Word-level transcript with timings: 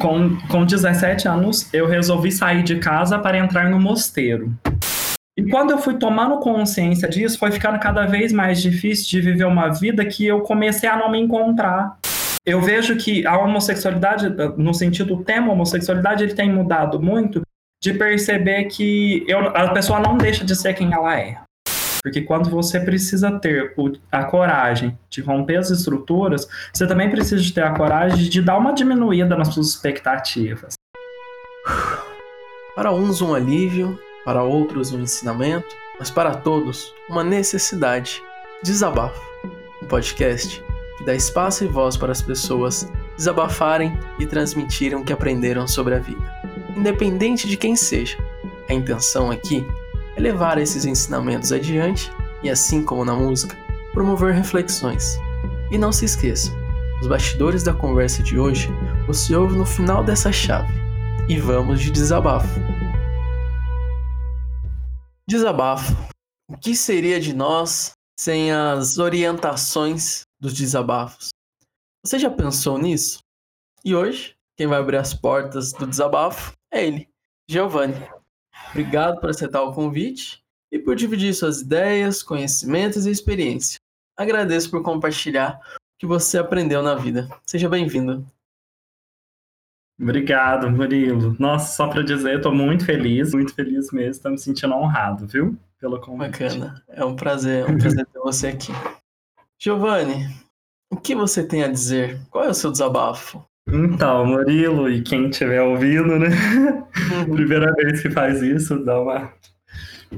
Com, 0.00 0.38
com 0.48 0.64
17 0.64 1.28
anos, 1.28 1.68
eu 1.74 1.86
resolvi 1.86 2.32
sair 2.32 2.62
de 2.62 2.78
casa 2.78 3.18
para 3.18 3.36
entrar 3.36 3.68
no 3.68 3.78
mosteiro. 3.78 4.50
E 5.38 5.46
quando 5.50 5.72
eu 5.72 5.78
fui 5.78 5.98
tomando 5.98 6.38
consciência 6.38 7.06
disso, 7.06 7.38
foi 7.38 7.52
ficando 7.52 7.78
cada 7.78 8.06
vez 8.06 8.32
mais 8.32 8.62
difícil 8.62 9.06
de 9.10 9.20
viver 9.20 9.44
uma 9.44 9.68
vida 9.68 10.02
que 10.06 10.26
eu 10.26 10.40
comecei 10.40 10.88
a 10.88 10.96
não 10.96 11.10
me 11.10 11.20
encontrar. 11.20 11.98
Eu 12.46 12.62
vejo 12.62 12.96
que 12.96 13.26
a 13.26 13.38
homossexualidade, 13.38 14.34
no 14.56 14.72
sentido 14.72 15.16
do 15.16 15.22
tema 15.22 15.52
homossexualidade, 15.52 16.24
ele 16.24 16.34
tem 16.34 16.50
mudado 16.50 16.98
muito 16.98 17.42
de 17.82 17.92
perceber 17.92 18.64
que 18.64 19.22
eu, 19.28 19.54
a 19.54 19.70
pessoa 19.72 20.00
não 20.00 20.16
deixa 20.16 20.44
de 20.46 20.56
ser 20.56 20.72
quem 20.72 20.92
ela 20.92 21.18
é. 21.18 21.36
Porque 22.02 22.22
quando 22.22 22.48
você 22.48 22.80
precisa 22.80 23.30
ter 23.38 23.74
a 24.10 24.24
coragem 24.24 24.98
de 25.08 25.20
romper 25.20 25.56
as 25.56 25.70
estruturas, 25.70 26.48
você 26.72 26.86
também 26.86 27.10
precisa 27.10 27.54
ter 27.54 27.62
a 27.62 27.74
coragem 27.74 28.28
de 28.28 28.40
dar 28.40 28.56
uma 28.56 28.72
diminuída 28.72 29.36
nas 29.36 29.48
suas 29.48 29.68
expectativas. 29.68 30.74
Para 32.74 32.92
uns 32.92 33.20
um 33.20 33.34
alívio, 33.34 33.98
para 34.24 34.42
outros 34.42 34.92
um 34.92 35.00
ensinamento, 35.00 35.68
mas 35.98 36.10
para 36.10 36.34
todos 36.34 36.94
uma 37.08 37.22
necessidade. 37.22 38.22
Desabafo, 38.62 39.20
um 39.82 39.86
podcast 39.86 40.62
que 40.96 41.04
dá 41.04 41.14
espaço 41.14 41.64
e 41.64 41.68
voz 41.68 41.96
para 41.96 42.12
as 42.12 42.22
pessoas 42.22 42.90
desabafarem 43.16 43.98
e 44.18 44.26
transmitirem 44.26 44.98
o 44.98 45.04
que 45.04 45.12
aprenderam 45.12 45.66
sobre 45.66 45.94
a 45.94 45.98
vida, 45.98 46.34
independente 46.76 47.46
de 47.46 47.56
quem 47.56 47.76
seja. 47.76 48.16
A 48.68 48.72
intenção 48.72 49.30
aqui 49.30 49.66
levar 50.20 50.58
esses 50.58 50.84
ensinamentos 50.84 51.50
adiante 51.50 52.12
e, 52.42 52.50
assim 52.50 52.84
como 52.84 53.04
na 53.04 53.14
música, 53.14 53.56
promover 53.92 54.34
reflexões. 54.34 55.18
E 55.70 55.78
não 55.78 55.90
se 55.90 56.04
esqueça, 56.04 56.50
os 57.00 57.06
bastidores 57.06 57.62
da 57.62 57.72
conversa 57.72 58.22
de 58.22 58.38
hoje 58.38 58.68
você 59.06 59.34
ouve 59.34 59.56
no 59.56 59.64
final 59.64 60.04
dessa 60.04 60.30
chave. 60.30 60.72
E 61.28 61.38
vamos 61.38 61.80
de 61.80 61.90
desabafo. 61.90 62.60
Desabafo. 65.26 65.96
O 66.48 66.58
que 66.58 66.76
seria 66.76 67.18
de 67.18 67.32
nós 67.32 67.92
sem 68.18 68.52
as 68.52 68.98
orientações 68.98 70.22
dos 70.38 70.52
desabafos? 70.52 71.30
Você 72.04 72.18
já 72.18 72.30
pensou 72.30 72.76
nisso? 72.76 73.20
E 73.82 73.94
hoje, 73.94 74.34
quem 74.56 74.66
vai 74.66 74.78
abrir 74.78 74.98
as 74.98 75.14
portas 75.14 75.72
do 75.72 75.86
desabafo 75.86 76.52
é 76.70 76.86
ele, 76.86 77.08
Giovanni. 77.48 78.19
Obrigado 78.70 79.20
por 79.20 79.30
aceitar 79.30 79.62
o 79.62 79.72
convite 79.72 80.42
e 80.70 80.78
por 80.78 80.94
dividir 80.94 81.34
suas 81.34 81.60
ideias, 81.60 82.22
conhecimentos 82.22 83.04
e 83.04 83.10
experiência. 83.10 83.78
Agradeço 84.16 84.70
por 84.70 84.82
compartilhar 84.82 85.60
o 85.76 85.78
que 85.98 86.06
você 86.06 86.38
aprendeu 86.38 86.82
na 86.82 86.94
vida. 86.94 87.28
Seja 87.44 87.68
bem-vindo. 87.68 88.24
Obrigado, 90.00 90.70
Murilo. 90.70 91.36
Nossa, 91.38 91.74
só 91.76 91.88
para 91.88 92.02
dizer, 92.02 92.40
tô 92.40 92.52
muito 92.52 92.86
feliz, 92.86 93.34
muito 93.34 93.52
feliz 93.54 93.90
mesmo, 93.90 94.10
estou 94.12 94.30
me 94.30 94.38
sentindo 94.38 94.74
honrado, 94.74 95.26
viu? 95.26 95.58
Pelo 95.78 96.00
convite. 96.00 96.30
Bacana. 96.30 96.82
É 96.88 97.04
um 97.04 97.16
prazer, 97.16 97.68
é 97.68 97.70
um 97.70 97.76
prazer 97.76 98.06
ter 98.06 98.18
você 98.20 98.48
aqui. 98.48 98.72
Giovanni, 99.58 100.26
o 100.90 100.96
que 100.96 101.14
você 101.14 101.46
tem 101.46 101.64
a 101.64 101.68
dizer? 101.68 102.20
Qual 102.30 102.44
é 102.44 102.48
o 102.48 102.54
seu 102.54 102.70
desabafo? 102.70 103.44
Então, 103.68 104.26
Murilo 104.26 104.90
e 104.90 105.02
quem 105.02 105.28
estiver 105.28 105.62
ouvindo, 105.62 106.18
né? 106.18 106.28
Uhum. 107.26 107.34
Primeira 107.34 107.72
vez 107.74 108.02
que 108.02 108.10
faz 108.10 108.42
isso, 108.42 108.84
dá 108.84 109.00
uma. 109.00 109.32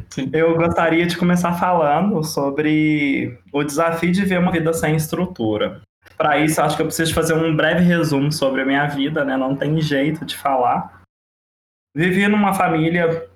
Sim. 0.09 0.31
Eu 0.33 0.57
gostaria 0.57 1.07
de 1.07 1.17
começar 1.19 1.53
falando 1.55 2.23
sobre 2.23 3.39
o 3.53 3.63
desafio 3.63 4.13
de 4.13 4.25
ver 4.25 4.39
uma 4.39 4.53
vida 4.53 4.73
sem 4.73 4.97
estrutura. 4.97 5.83
Para 6.17 6.39
isso, 6.39 6.61
acho 6.61 6.77
que 6.77 6.83
eu 6.83 6.87
preciso 6.87 7.15
fazer 7.15 7.35
um 7.35 7.55
breve 7.55 7.83
resumo 7.83 8.33
sobre 8.33 8.63
a 8.63 8.65
minha 8.65 8.87
vida, 8.87 9.25
né? 9.25 9.37
Não 9.37 9.55
tem 9.57 9.81
jeito 9.81 10.25
de 10.25 10.37
falar. 10.37 11.03
Vivi 11.95 12.27
numa 12.27 12.55
família, 12.55 13.29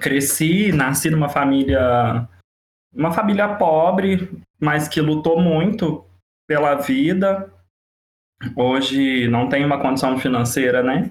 cresci, 0.00 0.72
nasci 0.72 1.10
numa 1.10 1.28
família, 1.28 2.26
uma 2.94 3.12
família 3.12 3.56
pobre, 3.56 4.30
mas 4.58 4.88
que 4.88 5.00
lutou 5.00 5.40
muito 5.40 6.04
pela 6.46 6.74
vida, 6.76 7.52
hoje 8.54 9.28
não 9.28 9.48
tem 9.48 9.64
uma 9.64 9.80
condição 9.80 10.18
financeira, 10.18 10.82
né? 10.82 11.10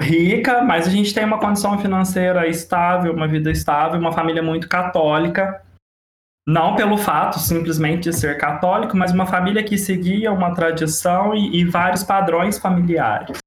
Rica, 0.00 0.62
mas 0.62 0.86
a 0.86 0.90
gente 0.90 1.14
tem 1.14 1.24
uma 1.24 1.38
condição 1.38 1.78
financeira 1.78 2.46
estável, 2.48 3.12
uma 3.12 3.28
vida 3.28 3.50
estável, 3.50 4.00
uma 4.00 4.12
família 4.12 4.42
muito 4.42 4.68
católica. 4.68 5.62
Não 6.46 6.74
pelo 6.74 6.98
fato 6.98 7.38
simplesmente 7.38 8.10
de 8.10 8.12
ser 8.12 8.36
católico, 8.36 8.96
mas 8.96 9.12
uma 9.12 9.26
família 9.26 9.62
que 9.62 9.78
seguia 9.78 10.32
uma 10.32 10.54
tradição 10.54 11.34
e, 11.34 11.60
e 11.60 11.64
vários 11.64 12.02
padrões 12.02 12.58
familiares. 12.58 13.38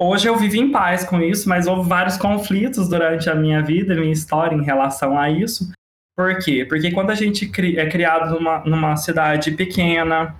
Hoje 0.00 0.28
eu 0.28 0.36
vivo 0.36 0.56
em 0.56 0.72
paz 0.72 1.04
com 1.04 1.20
isso, 1.20 1.48
mas 1.48 1.68
houve 1.68 1.88
vários 1.88 2.16
conflitos 2.16 2.88
durante 2.88 3.30
a 3.30 3.36
minha 3.36 3.62
vida, 3.62 3.94
minha 3.94 4.12
história 4.12 4.56
em 4.56 4.64
relação 4.64 5.16
a 5.16 5.30
isso. 5.30 5.70
Por 6.16 6.36
quê? 6.38 6.66
Porque 6.68 6.90
quando 6.90 7.10
a 7.10 7.14
gente 7.14 7.48
é 7.78 7.88
criado 7.88 8.34
numa, 8.34 8.58
numa 8.64 8.96
cidade 8.96 9.52
pequena, 9.52 10.34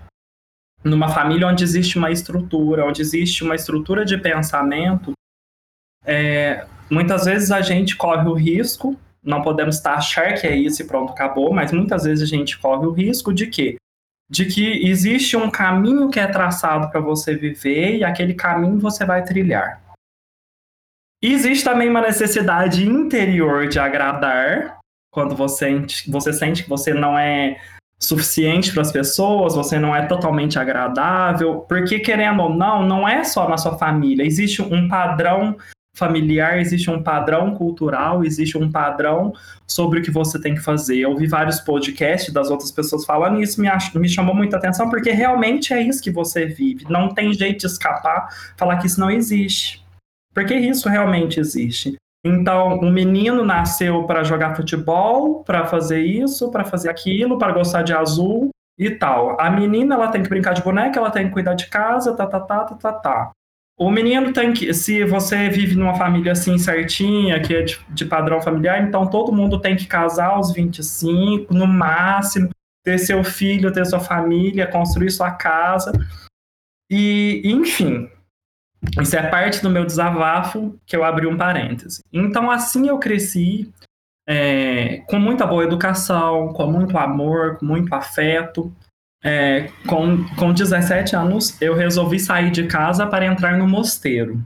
numa 0.84 1.08
família 1.08 1.46
onde 1.46 1.64
existe 1.64 1.96
uma 1.96 2.10
estrutura, 2.10 2.84
onde 2.84 3.00
existe 3.00 3.44
uma 3.44 3.54
estrutura 3.54 4.04
de 4.04 4.18
pensamento, 4.18 5.12
é, 6.04 6.66
muitas 6.90 7.24
vezes 7.24 7.50
a 7.50 7.60
gente 7.60 7.96
corre 7.96 8.28
o 8.28 8.34
risco, 8.34 8.98
não 9.22 9.42
podemos 9.42 9.84
achar 9.86 10.34
que 10.34 10.46
é 10.46 10.56
isso 10.56 10.82
e 10.82 10.86
pronto, 10.86 11.12
acabou, 11.12 11.52
mas 11.52 11.72
muitas 11.72 12.04
vezes 12.04 12.24
a 12.24 12.26
gente 12.26 12.58
corre 12.58 12.86
o 12.86 12.92
risco 12.92 13.32
de 13.32 13.46
quê? 13.46 13.76
De 14.28 14.46
que 14.46 14.88
existe 14.88 15.36
um 15.36 15.50
caminho 15.50 16.10
que 16.10 16.18
é 16.18 16.26
traçado 16.26 16.90
para 16.90 17.00
você 17.00 17.34
viver 17.36 17.98
e 17.98 18.04
aquele 18.04 18.34
caminho 18.34 18.78
você 18.78 19.04
vai 19.04 19.22
trilhar. 19.24 19.80
E 21.22 21.32
existe 21.32 21.64
também 21.64 21.88
uma 21.88 22.00
necessidade 22.00 22.84
interior 22.84 23.68
de 23.68 23.78
agradar, 23.78 24.80
quando 25.12 25.36
você, 25.36 25.70
você 26.08 26.32
sente 26.32 26.64
que 26.64 26.68
você 26.68 26.92
não 26.92 27.16
é 27.16 27.60
suficiente 28.02 28.72
para 28.72 28.82
as 28.82 28.90
pessoas, 28.90 29.54
você 29.54 29.78
não 29.78 29.94
é 29.94 30.06
totalmente 30.06 30.58
agradável, 30.58 31.60
porque 31.68 32.00
querendo 32.00 32.42
ou 32.42 32.54
não, 32.54 32.84
não 32.84 33.08
é 33.08 33.22
só 33.22 33.48
na 33.48 33.56
sua 33.56 33.78
família, 33.78 34.26
existe 34.26 34.60
um 34.60 34.88
padrão 34.88 35.56
familiar, 35.94 36.58
existe 36.58 36.90
um 36.90 37.02
padrão 37.02 37.54
cultural, 37.54 38.24
existe 38.24 38.58
um 38.58 38.70
padrão 38.70 39.32
sobre 39.66 40.00
o 40.00 40.02
que 40.02 40.10
você 40.10 40.40
tem 40.40 40.54
que 40.54 40.60
fazer. 40.60 40.98
Eu 40.98 41.10
ouvi 41.10 41.26
vários 41.26 41.60
podcasts 41.60 42.32
das 42.32 42.50
outras 42.50 42.72
pessoas 42.72 43.04
falando 43.04 43.38
e 43.38 43.42
isso 43.42 43.60
me, 43.60 43.68
me 43.94 44.08
chamou 44.08 44.34
muita 44.34 44.56
atenção, 44.56 44.90
porque 44.90 45.10
realmente 45.12 45.72
é 45.72 45.80
isso 45.80 46.02
que 46.02 46.10
você 46.10 46.46
vive. 46.46 46.86
Não 46.88 47.10
tem 47.10 47.32
jeito 47.32 47.60
de 47.60 47.66
escapar, 47.66 48.28
falar 48.56 48.78
que 48.78 48.86
isso 48.86 48.98
não 48.98 49.10
existe. 49.10 49.84
Porque 50.34 50.54
isso 50.54 50.88
realmente 50.88 51.38
existe. 51.38 51.96
Então, 52.24 52.78
o 52.78 52.90
menino 52.90 53.44
nasceu 53.44 54.04
para 54.04 54.22
jogar 54.22 54.54
futebol, 54.54 55.42
para 55.42 55.66
fazer 55.66 56.00
isso, 56.00 56.50
para 56.50 56.64
fazer 56.64 56.88
aquilo, 56.88 57.38
para 57.38 57.52
gostar 57.52 57.82
de 57.82 57.92
azul 57.92 58.50
e 58.78 58.90
tal. 58.90 59.40
A 59.40 59.50
menina, 59.50 59.96
ela 59.96 60.08
tem 60.08 60.22
que 60.22 60.28
brincar 60.28 60.54
de 60.54 60.62
boneca, 60.62 60.98
ela 60.98 61.10
tem 61.10 61.26
que 61.26 61.32
cuidar 61.32 61.54
de 61.54 61.66
casa, 61.68 62.14
tá, 62.14 62.26
tá, 62.26 62.40
tá, 62.40 62.64
tá, 62.64 62.74
tá, 62.76 62.92
tá. 62.92 63.32
O 63.76 63.90
menino 63.90 64.32
tem 64.32 64.52
que, 64.52 64.72
se 64.72 65.02
você 65.04 65.48
vive 65.48 65.74
numa 65.74 65.94
família 65.94 66.32
assim 66.32 66.56
certinha, 66.58 67.40
que 67.40 67.54
é 67.54 67.62
de, 67.62 67.80
de 67.88 68.04
padrão 68.04 68.40
familiar, 68.40 68.80
então 68.82 69.08
todo 69.08 69.32
mundo 69.32 69.60
tem 69.60 69.74
que 69.74 69.86
casar 69.86 70.28
aos 70.28 70.52
25, 70.52 71.52
no 71.52 71.66
máximo, 71.66 72.50
ter 72.84 72.98
seu 72.98 73.24
filho, 73.24 73.72
ter 73.72 73.84
sua 73.84 73.98
família, 73.98 74.66
construir 74.66 75.10
sua 75.10 75.32
casa. 75.32 75.90
E, 76.90 77.42
enfim, 77.44 78.08
isso 79.00 79.16
é 79.16 79.22
parte 79.28 79.62
do 79.62 79.70
meu 79.70 79.84
desabafo 79.84 80.78
que 80.84 80.96
eu 80.96 81.04
abri 81.04 81.26
um 81.26 81.36
parêntese. 81.36 82.02
Então, 82.12 82.50
assim 82.50 82.88
eu 82.88 82.98
cresci 82.98 83.72
é, 84.28 84.98
com 85.08 85.18
muita 85.18 85.46
boa 85.46 85.64
educação, 85.64 86.52
com 86.52 86.66
muito 86.66 86.98
amor, 86.98 87.58
com 87.58 87.66
muito 87.66 87.94
afeto. 87.94 88.72
É, 89.24 89.68
com, 89.86 90.24
com 90.34 90.52
17 90.52 91.14
anos, 91.14 91.60
eu 91.62 91.74
resolvi 91.74 92.18
sair 92.18 92.50
de 92.50 92.66
casa 92.66 93.06
para 93.06 93.24
entrar 93.24 93.56
no 93.56 93.68
mosteiro. 93.68 94.44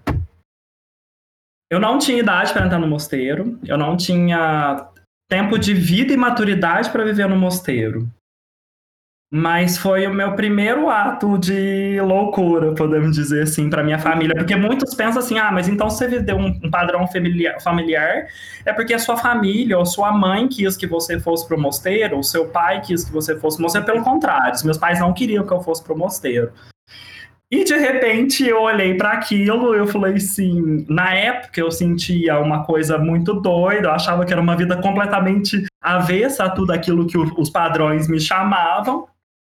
Eu 1.71 1.81
não 1.81 1.99
tinha 1.99 2.19
idade 2.19 2.53
para 2.53 2.67
entrar 2.67 2.79
no 2.79 2.87
mosteiro, 2.87 3.59
eu 3.65 3.79
não 3.79 3.97
tinha 3.97 4.87
tempo 5.29 5.59
de 5.59 5.75
vida 5.75 6.13
e 6.13 6.17
maturidade 6.17 6.91
para 6.91 7.05
viver 7.05 7.27
no 7.27 7.37
mosteiro. 7.37 8.09
Mas 9.37 9.77
foi 9.77 10.07
o 10.07 10.15
meu 10.15 10.33
primeiro 10.33 10.89
ato 10.89 11.37
de 11.37 12.01
loucura, 12.01 12.73
podemos 12.73 13.15
dizer 13.15 13.43
assim, 13.43 13.69
para 13.69 13.85
minha 13.85 13.99
família. 13.99 14.35
Porque 14.35 14.57
muitos 14.57 14.95
pensam 14.95 15.21
assim: 15.21 15.39
ah, 15.39 15.53
mas 15.53 15.69
então 15.69 15.91
você 15.91 16.09
deu 16.21 16.39
um, 16.39 16.59
um 16.65 16.71
padrão 16.71 17.07
familiar, 17.07 17.61
familiar, 17.61 18.29
é 18.65 18.73
porque 18.73 18.95
a 18.95 18.99
sua 18.99 19.19
família 19.19 19.77
ou 19.77 19.85
sua 19.85 20.11
mãe 20.11 20.49
quis 20.49 20.75
que 20.75 20.87
você 20.87 21.21
fosse 21.21 21.47
pro 21.47 21.61
mosteiro, 21.61 22.17
ou 22.17 22.23
seu 22.23 22.47
pai 22.47 22.81
quis 22.81 23.05
que 23.05 23.13
você 23.13 23.39
fosse 23.39 23.59
pro 23.59 23.65
mosteiro. 23.65 23.85
Pelo 23.87 24.03
contrário, 24.03 24.55
os 24.55 24.63
meus 24.63 24.79
pais 24.79 25.01
não 25.01 25.13
queriam 25.13 25.47
que 25.47 25.53
eu 25.53 25.61
fosse 25.61 25.85
pro 25.85 25.99
mosteiro. 25.99 26.51
E 27.51 27.63
de 27.63 27.77
repente 27.77 28.43
eu 28.43 28.63
olhei 28.63 28.95
para 28.95 29.13
aquilo, 29.13 29.75
eu 29.75 29.87
falei 29.87 30.15
assim, 30.15 30.87
na 30.89 31.13
época 31.15 31.61
eu 31.61 31.71
sentia 31.71 32.41
uma 32.41 32.65
coisa 32.65 32.97
muito 32.97 33.35
doida, 33.35 33.89
eu 33.89 33.93
achava 33.93 34.25
que 34.25 34.33
era 34.33 34.41
uma 34.41 34.57
vida 34.57 34.81
completamente 34.81 35.67
avessa 35.83 36.45
a 36.45 36.51
tudo 36.51 36.73
aquilo 36.73 37.07
que 37.07 37.19
os 37.19 37.51
padrões 37.51 38.09
me 38.09 38.19
chamavam. 38.19 39.07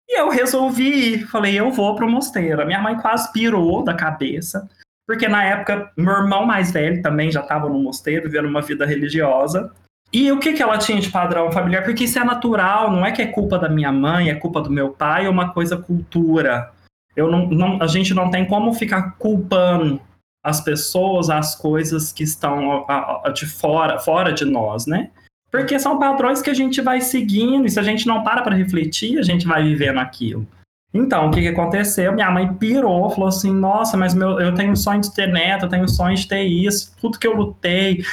E 0.10 0.20
eu 0.20 0.30
resolvi 0.30 1.14
ir. 1.14 1.28
Falei, 1.28 1.60
eu 1.60 1.72
vou 1.72 1.96
pro 1.96 2.10
mosteiro. 2.10 2.62
A 2.62 2.66
minha 2.66 2.82
mãe 2.82 2.96
quase 2.98 3.32
pirou 3.32 3.84
da 3.84 3.94
cabeça. 3.94 4.70
Porque 5.06 5.28
na 5.28 5.44
época, 5.44 5.92
meu 5.98 6.14
irmão 6.14 6.46
mais 6.46 6.72
velho 6.72 7.02
também 7.02 7.32
já 7.32 7.42
estava 7.42 7.70
no 7.70 7.80
mosteiro, 7.80 8.30
vivendo 8.30 8.48
uma 8.48 8.62
vida 8.62 8.86
religiosa. 8.86 9.72
E 10.12 10.32
o 10.32 10.40
que, 10.40 10.54
que 10.54 10.64
ela 10.64 10.78
tinha 10.78 11.00
de 11.00 11.10
padrão 11.10 11.52
familiar? 11.52 11.84
Porque 11.84 12.06
isso 12.06 12.20
é 12.20 12.24
natural, 12.24 12.92
não 12.92 13.06
é 13.06 13.12
que 13.12 13.22
é 13.22 13.28
culpa 13.28 13.60
da 13.60 13.68
minha 13.68 13.92
mãe, 13.92 14.30
é 14.30 14.36
culpa 14.36 14.62
do 14.62 14.70
meu 14.70 14.90
pai, 14.90 15.26
é 15.26 15.30
uma 15.30 15.54
coisa 15.54 15.78
cultura. 15.78 16.72
Eu 17.16 17.30
não, 17.30 17.48
não, 17.48 17.82
a 17.82 17.88
gente 17.88 18.14
não 18.14 18.30
tem 18.30 18.46
como 18.46 18.74
ficar 18.74 19.18
culpando 19.18 20.00
as 20.44 20.62
pessoas, 20.62 21.30
as 21.30 21.56
coisas 21.56 22.14
que 22.14 22.24
estão 22.24 22.86
de 23.34 23.46
fora, 23.46 24.00
fora 24.00 24.32
de 24.32 24.46
nós, 24.46 24.86
né? 24.86 25.10
Porque 25.52 25.80
são 25.80 25.98
padrões 25.98 26.42
que 26.42 26.50
a 26.50 26.54
gente 26.54 26.82
vai 26.82 27.02
seguindo, 27.02 27.66
e 27.66 27.70
se 27.70 27.80
a 27.80 27.84
gente 27.84 28.06
não 28.06 28.24
para 28.24 28.42
para 28.42 28.56
refletir, 28.56 29.18
a 29.18 29.24
gente 29.24 29.48
vai 29.48 29.64
vivendo 29.64 30.00
aquilo. 30.00 30.46
Então, 30.94 31.28
o 31.28 31.32
que, 31.32 31.42
que 31.42 31.48
aconteceu? 31.48 32.14
Minha 32.14 32.32
mãe 32.32 32.54
pirou, 32.54 33.10
falou 33.10 33.28
assim: 33.28 33.54
Nossa, 33.54 33.98
mas 33.98 34.14
meu, 34.14 34.40
eu 34.40 34.54
tenho 34.56 34.76
sonho 34.76 35.02
de 35.02 35.14
ter 35.14 35.28
neto, 35.28 35.66
eu 35.66 35.70
tenho 35.70 35.88
sonho 35.88 36.16
de 36.16 36.28
ter 36.28 36.44
isso, 36.44 36.96
tudo 37.00 37.20
que 37.20 37.28
eu 37.28 37.36
lutei, 37.36 38.04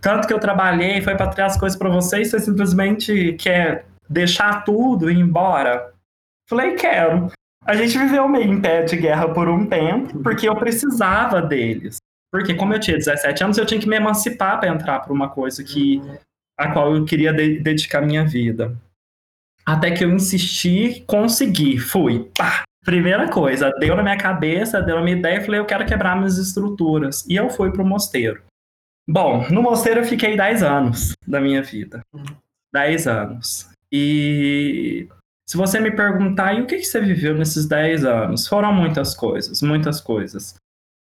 tanto 0.00 0.28
que 0.28 0.32
eu 0.32 0.38
trabalhei, 0.38 1.00
foi 1.00 1.16
para 1.16 1.28
trazer 1.28 1.52
as 1.52 1.58
coisas 1.58 1.78
para 1.78 1.88
vocês, 1.88 2.30
você 2.30 2.38
simplesmente 2.38 3.32
quer 3.34 3.86
deixar 4.08 4.64
tudo 4.64 5.10
e 5.10 5.14
ir 5.14 5.20
embora? 5.20 5.92
Falei: 6.48 6.74
Quero. 6.74 7.30
A 7.64 7.74
gente 7.74 7.98
viveu 7.98 8.26
meio 8.28 8.50
em 8.50 8.60
pé 8.60 8.82
de 8.82 8.96
guerra 8.96 9.28
por 9.28 9.48
um 9.48 9.66
tempo, 9.66 10.20
porque 10.20 10.48
eu 10.48 10.56
precisava 10.56 11.42
deles. 11.42 11.98
Porque, 12.30 12.54
como 12.54 12.74
eu 12.74 12.80
tinha 12.80 12.96
17 12.96 13.44
anos, 13.44 13.58
eu 13.58 13.66
tinha 13.66 13.80
que 13.80 13.88
me 13.88 13.96
emancipar 13.96 14.58
para 14.58 14.68
entrar 14.68 15.00
para 15.00 15.12
uma 15.12 15.28
coisa 15.28 15.64
que 15.64 16.02
a 16.58 16.72
qual 16.72 16.96
eu 16.96 17.04
queria 17.04 17.32
de 17.32 17.60
dedicar 17.60 18.02
minha 18.02 18.26
vida. 18.26 18.76
Até 19.64 19.90
que 19.92 20.04
eu 20.04 20.10
insisti, 20.10 21.04
consegui, 21.06 21.78
fui. 21.78 22.28
Pá! 22.36 22.64
Primeira 22.84 23.28
coisa, 23.28 23.70
deu 23.78 23.94
na 23.94 24.02
minha 24.02 24.16
cabeça, 24.16 24.80
deu 24.80 24.96
na 24.96 25.02
minha 25.02 25.16
ideia, 25.16 25.42
falei, 25.42 25.60
eu 25.60 25.66
quero 25.66 25.84
quebrar 25.84 26.16
minhas 26.16 26.38
estruturas. 26.38 27.24
E 27.28 27.36
eu 27.36 27.50
fui 27.50 27.70
pro 27.70 27.84
mosteiro. 27.84 28.42
Bom, 29.06 29.46
no 29.50 29.62
mosteiro 29.62 30.00
eu 30.00 30.04
fiquei 30.04 30.36
10 30.36 30.62
anos 30.62 31.12
da 31.26 31.40
minha 31.40 31.62
vida. 31.62 32.00
10 32.72 33.06
anos. 33.06 33.70
E 33.92 35.08
se 35.46 35.56
você 35.56 35.80
me 35.80 35.90
perguntar, 35.90 36.54
e 36.54 36.62
o 36.62 36.66
que, 36.66 36.76
que 36.76 36.84
você 36.84 37.00
viveu 37.00 37.34
nesses 37.34 37.66
10 37.66 38.04
anos? 38.04 38.46
Foram 38.46 38.72
muitas 38.72 39.14
coisas, 39.14 39.62
muitas 39.62 40.00
coisas. 40.00 40.54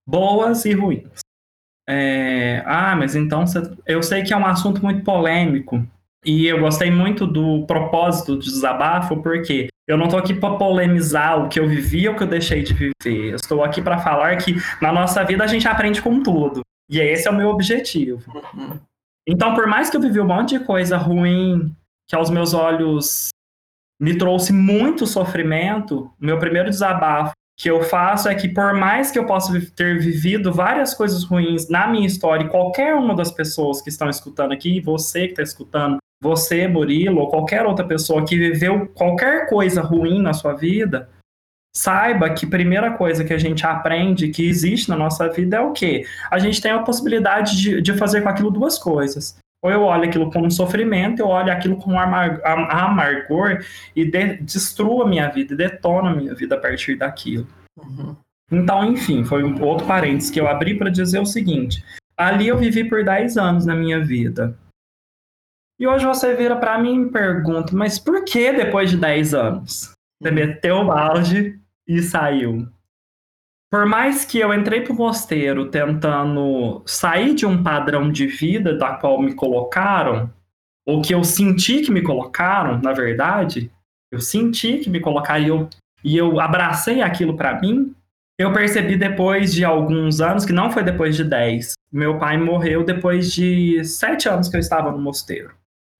Boas 0.07 0.63
e 0.65 0.73
ruins. 0.73 1.19
É, 1.89 2.61
ah, 2.65 2.95
mas 2.95 3.15
então 3.15 3.47
você, 3.47 3.61
eu 3.85 4.03
sei 4.03 4.23
que 4.23 4.33
é 4.33 4.37
um 4.37 4.45
assunto 4.45 4.83
muito 4.83 5.03
polêmico, 5.03 5.85
e 6.25 6.45
eu 6.45 6.59
gostei 6.59 6.91
muito 6.91 7.25
do 7.25 7.65
propósito 7.65 8.35
do 8.35 8.41
desabafo, 8.41 9.21
porque 9.21 9.69
eu 9.87 9.97
não 9.97 10.05
estou 10.05 10.19
aqui 10.19 10.33
para 10.33 10.57
polemizar 10.57 11.41
o 11.41 11.47
que 11.47 11.57
eu 11.57 11.67
vivi 11.67 12.05
ou 12.07 12.13
o 12.13 12.17
que 12.17 12.23
eu 12.23 12.27
deixei 12.27 12.61
de 12.63 12.73
viver. 12.73 13.31
Eu 13.31 13.35
estou 13.37 13.63
aqui 13.63 13.81
para 13.81 13.99
falar 13.99 14.35
que 14.35 14.55
na 14.81 14.91
nossa 14.91 15.23
vida 15.23 15.45
a 15.45 15.47
gente 15.47 15.67
aprende 15.67 16.01
com 16.01 16.21
tudo. 16.21 16.61
E 16.89 16.99
esse 16.99 17.29
é 17.29 17.31
o 17.31 17.35
meu 17.35 17.49
objetivo. 17.49 18.21
Então, 19.25 19.55
por 19.55 19.67
mais 19.67 19.89
que 19.89 19.95
eu 19.95 20.01
vivi 20.01 20.19
um 20.19 20.27
monte 20.27 20.57
de 20.57 20.65
coisa 20.65 20.97
ruim, 20.97 21.73
que 22.09 22.15
aos 22.15 22.29
meus 22.29 22.53
olhos 22.53 23.29
me 23.99 24.17
trouxe 24.17 24.51
muito 24.51 25.07
sofrimento, 25.07 26.11
meu 26.19 26.37
primeiro 26.37 26.69
desabafo 26.69 27.31
que 27.57 27.69
eu 27.69 27.81
faço 27.81 28.29
é 28.29 28.35
que 28.35 28.47
por 28.47 28.73
mais 28.75 29.09
que 29.09 29.17
eu 29.17 29.25
possa 29.25 29.59
ter 29.75 29.99
vivido 29.99 30.53
várias 30.53 30.93
coisas 30.93 31.23
ruins 31.23 31.67
na 31.67 31.87
minha 31.87 32.05
história, 32.05 32.45
e 32.45 32.49
qualquer 32.49 32.93
uma 32.93 33.15
das 33.15 33.31
pessoas 33.31 33.81
que 33.81 33.89
estão 33.89 34.09
escutando 34.09 34.51
aqui, 34.51 34.79
você 34.79 35.25
que 35.25 35.33
está 35.33 35.41
escutando, 35.41 35.97
você, 36.21 36.67
Murilo, 36.67 37.19
ou 37.19 37.29
qualquer 37.29 37.65
outra 37.65 37.85
pessoa 37.85 38.25
que 38.25 38.37
viveu 38.37 38.87
qualquer 38.89 39.49
coisa 39.49 39.81
ruim 39.81 40.21
na 40.21 40.33
sua 40.33 40.53
vida, 40.53 41.09
saiba 41.75 42.29
que 42.29 42.45
a 42.45 42.49
primeira 42.49 42.91
coisa 42.91 43.23
que 43.23 43.33
a 43.33 43.37
gente 43.37 43.65
aprende 43.65 44.29
que 44.29 44.47
existe 44.47 44.89
na 44.89 44.95
nossa 44.95 45.27
vida 45.27 45.57
é 45.57 45.59
o 45.59 45.73
quê? 45.73 46.05
A 46.31 46.39
gente 46.39 46.61
tem 46.61 46.71
a 46.71 46.79
possibilidade 46.79 47.59
de, 47.59 47.81
de 47.81 47.93
fazer 47.93 48.21
com 48.21 48.29
aquilo 48.29 48.51
duas 48.51 48.77
coisas. 48.77 49.37
Ou 49.61 49.71
eu 49.71 49.81
olho 49.83 50.03
aquilo 50.03 50.31
como 50.31 50.45
um 50.45 50.51
sofrimento, 50.51 51.19
eu 51.19 51.27
olho 51.27 51.51
aquilo 51.51 51.77
como 51.77 51.99
amar, 51.99 52.39
amargor 52.43 53.63
e 53.95 54.05
de, 54.05 54.37
destruo 54.37 55.01
a 55.01 55.07
minha 55.07 55.27
vida, 55.29 55.55
detona 55.55 56.11
a 56.11 56.15
minha 56.15 56.35
vida 56.35 56.55
a 56.55 56.59
partir 56.59 56.95
daquilo. 56.95 57.47
Uhum. 57.77 58.15
Então, 58.51 58.85
enfim, 58.85 59.23
foi 59.23 59.43
um 59.43 59.61
outro 59.63 59.85
parênteses 59.85 60.29
que 60.29 60.39
eu 60.39 60.47
abri 60.47 60.77
para 60.77 60.89
dizer 60.89 61.19
o 61.19 61.25
seguinte: 61.25 61.83
ali 62.15 62.47
eu 62.47 62.57
vivi 62.57 62.87
por 62.87 63.03
10 63.03 63.37
anos 63.37 63.65
na 63.65 63.75
minha 63.75 64.03
vida. 64.03 64.57
E 65.79 65.85
hoje 65.85 66.05
você 66.05 66.35
vira 66.35 66.55
para 66.55 66.79
mim 66.79 67.03
e 67.03 67.11
pergunta, 67.11 67.75
mas 67.75 67.99
por 67.99 68.23
que 68.25 68.51
depois 68.51 68.89
de 68.89 68.97
10 68.97 69.33
anos? 69.33 69.91
Você 70.19 70.31
meteu 70.31 70.77
o 70.77 70.85
balde 70.85 71.59
e 71.87 72.01
saiu. 72.01 72.67
Por 73.69 73.85
mais 73.85 74.23
que 74.23 74.39
eu 74.39 74.53
entrei 74.53 74.81
pro 74.81 74.93
mosteiro 74.93 75.69
tentando 75.69 76.81
sair 76.85 77.35
de 77.35 77.45
um 77.45 77.61
padrão 77.61 78.09
de 78.09 78.25
vida 78.25 78.77
da 78.77 78.93
qual 78.93 79.21
me 79.21 79.33
colocaram, 79.33 80.31
ou 80.85 81.01
que 81.01 81.13
eu 81.13 81.23
senti 81.23 81.81
que 81.81 81.91
me 81.91 82.01
colocaram, 82.01 82.79
na 82.81 82.93
verdade, 82.93 83.69
eu 84.09 84.21
senti 84.21 84.77
que 84.77 84.89
me 84.89 85.01
colocaram 85.01 85.43
e 85.43 85.47
eu, 85.49 85.69
e 86.03 86.17
eu 86.17 86.39
abracei 86.39 87.01
aquilo 87.01 87.35
para 87.35 87.59
mim, 87.59 87.93
eu 88.39 88.53
percebi 88.53 88.95
depois 88.95 89.53
de 89.53 89.65
alguns 89.65 90.21
anos, 90.21 90.45
que 90.45 90.53
não 90.53 90.71
foi 90.71 90.83
depois 90.83 91.15
de 91.15 91.25
10, 91.25 91.73
meu 91.91 92.17
pai 92.17 92.37
morreu 92.37 92.85
depois 92.85 93.33
de 93.33 93.83
7 93.83 94.29
anos 94.29 94.47
que 94.47 94.55
eu 94.55 94.59
estava 94.61 94.91
no 94.91 94.99
mosteiro. 94.99 95.51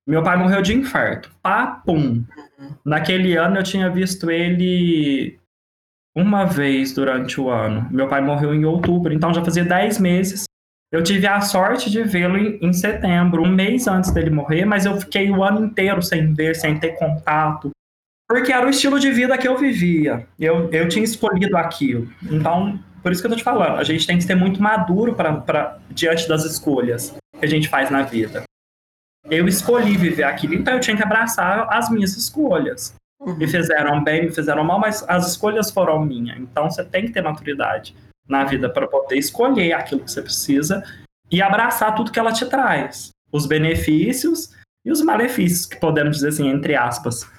Meu 0.08 0.24
pai 0.24 0.38
morreu 0.38 0.62
de 0.62 0.74
infarto. 0.74 1.30
Papum. 1.42 2.24
Uhum. 2.60 2.76
Naquele 2.86 3.36
ano 3.36 3.58
eu 3.58 3.64
tinha 3.64 3.90
visto 3.90 4.32
ele 4.32 5.38
uma 6.20 6.46
vez 6.46 6.94
durante 6.94 7.40
o 7.40 7.50
ano. 7.50 7.88
Meu 7.92 8.08
pai 8.08 8.22
morreu 8.22 8.54
em 8.54 8.66
outubro, 8.66 9.14
então 9.14 9.34
já 9.34 9.44
fazia 9.44 9.64
10 9.64 10.00
meses. 10.00 10.46
Eu 10.92 11.04
tive 11.04 11.28
a 11.28 11.42
sorte 11.42 11.90
de 11.90 12.02
vê-lo 12.04 12.38
em, 12.38 12.58
em, 12.62 12.74
setembro, 12.74 13.44
um 13.44 13.50
mês 13.50 13.88
antes 13.88 14.12
dele 14.12 14.30
morrer, 14.30 14.66
mas 14.66 14.86
eu 14.86 15.00
fiquei 15.00 15.30
o 15.30 15.44
ano 15.44 15.66
inteiro 15.66 16.02
sem 16.02 16.34
ver, 16.34 16.56
sem 16.56 16.80
ter 16.80 16.98
contato, 16.98 17.70
porque 18.28 18.52
era 18.52 18.66
o 18.66 18.70
estilo 18.70 19.00
de 19.00 19.12
vida 19.12 19.38
que 19.38 19.48
eu 19.48 19.58
vivia. 19.58 20.26
Eu, 20.40 20.70
eu 20.72 20.88
tinha 20.88 21.04
escolhido 21.04 21.56
aquilo. 21.58 22.10
Então, 22.24 22.80
por 23.04 23.12
isso 23.12 23.22
que 23.22 23.28
eu 23.28 23.32
tô 23.32 23.38
te 23.38 23.44
falando, 23.44 23.78
a 23.78 23.84
gente 23.84 24.08
tem 24.08 24.18
que 24.18 24.24
ser 24.24 24.36
muito 24.36 24.62
maduro 24.62 25.14
para 25.14 25.78
diante 25.90 26.28
das 26.28 26.46
escolhas 26.46 27.16
que 27.38 27.46
a 27.46 27.50
gente 27.50 27.68
faz 27.68 27.92
na 27.92 28.04
vida 28.04 28.44
eu 29.30 29.48
escolhi 29.48 29.98
viver 29.98 30.24
aquilo, 30.24 30.54
então 30.54 30.74
eu 30.74 30.80
tinha 30.80 30.96
que 30.96 31.04
abraçar 31.04 31.68
as 31.70 31.90
minhas 31.90 32.16
escolhas. 32.16 32.94
Uhum. 33.20 33.36
Me 33.36 33.48
fizeram 33.48 34.04
bem, 34.04 34.26
me 34.26 34.32
fizeram 34.32 34.64
mal, 34.64 34.80
mas 34.80 35.04
as 35.08 35.32
escolhas 35.32 35.72
foram 35.72 36.04
minhas. 36.04 36.38
Então 36.40 36.70
você 36.70 36.84
tem 36.84 37.06
que 37.06 37.12
ter 37.12 37.22
maturidade 37.22 37.96
na 38.28 38.44
vida 38.44 38.70
para 38.70 38.88
poder 38.88 39.18
escolher 39.18 39.74
aquilo 39.74 40.04
que 40.04 40.12
você 40.12 40.22
precisa 40.22 40.84
e 41.32 41.42
abraçar 41.42 41.96
tudo 41.96 42.12
que 42.12 42.20
ela 42.20 42.32
te 42.32 42.46
traz. 42.46 43.10
Os 43.32 43.46
benefícios 43.46 44.56
e 44.86 44.92
os 44.92 45.02
malefícios, 45.02 45.66
que 45.66 45.78
podemos 45.78 46.18
dizer 46.18 46.30
assim, 46.30 46.48
entre 46.48 46.76
aspas. 46.76 47.30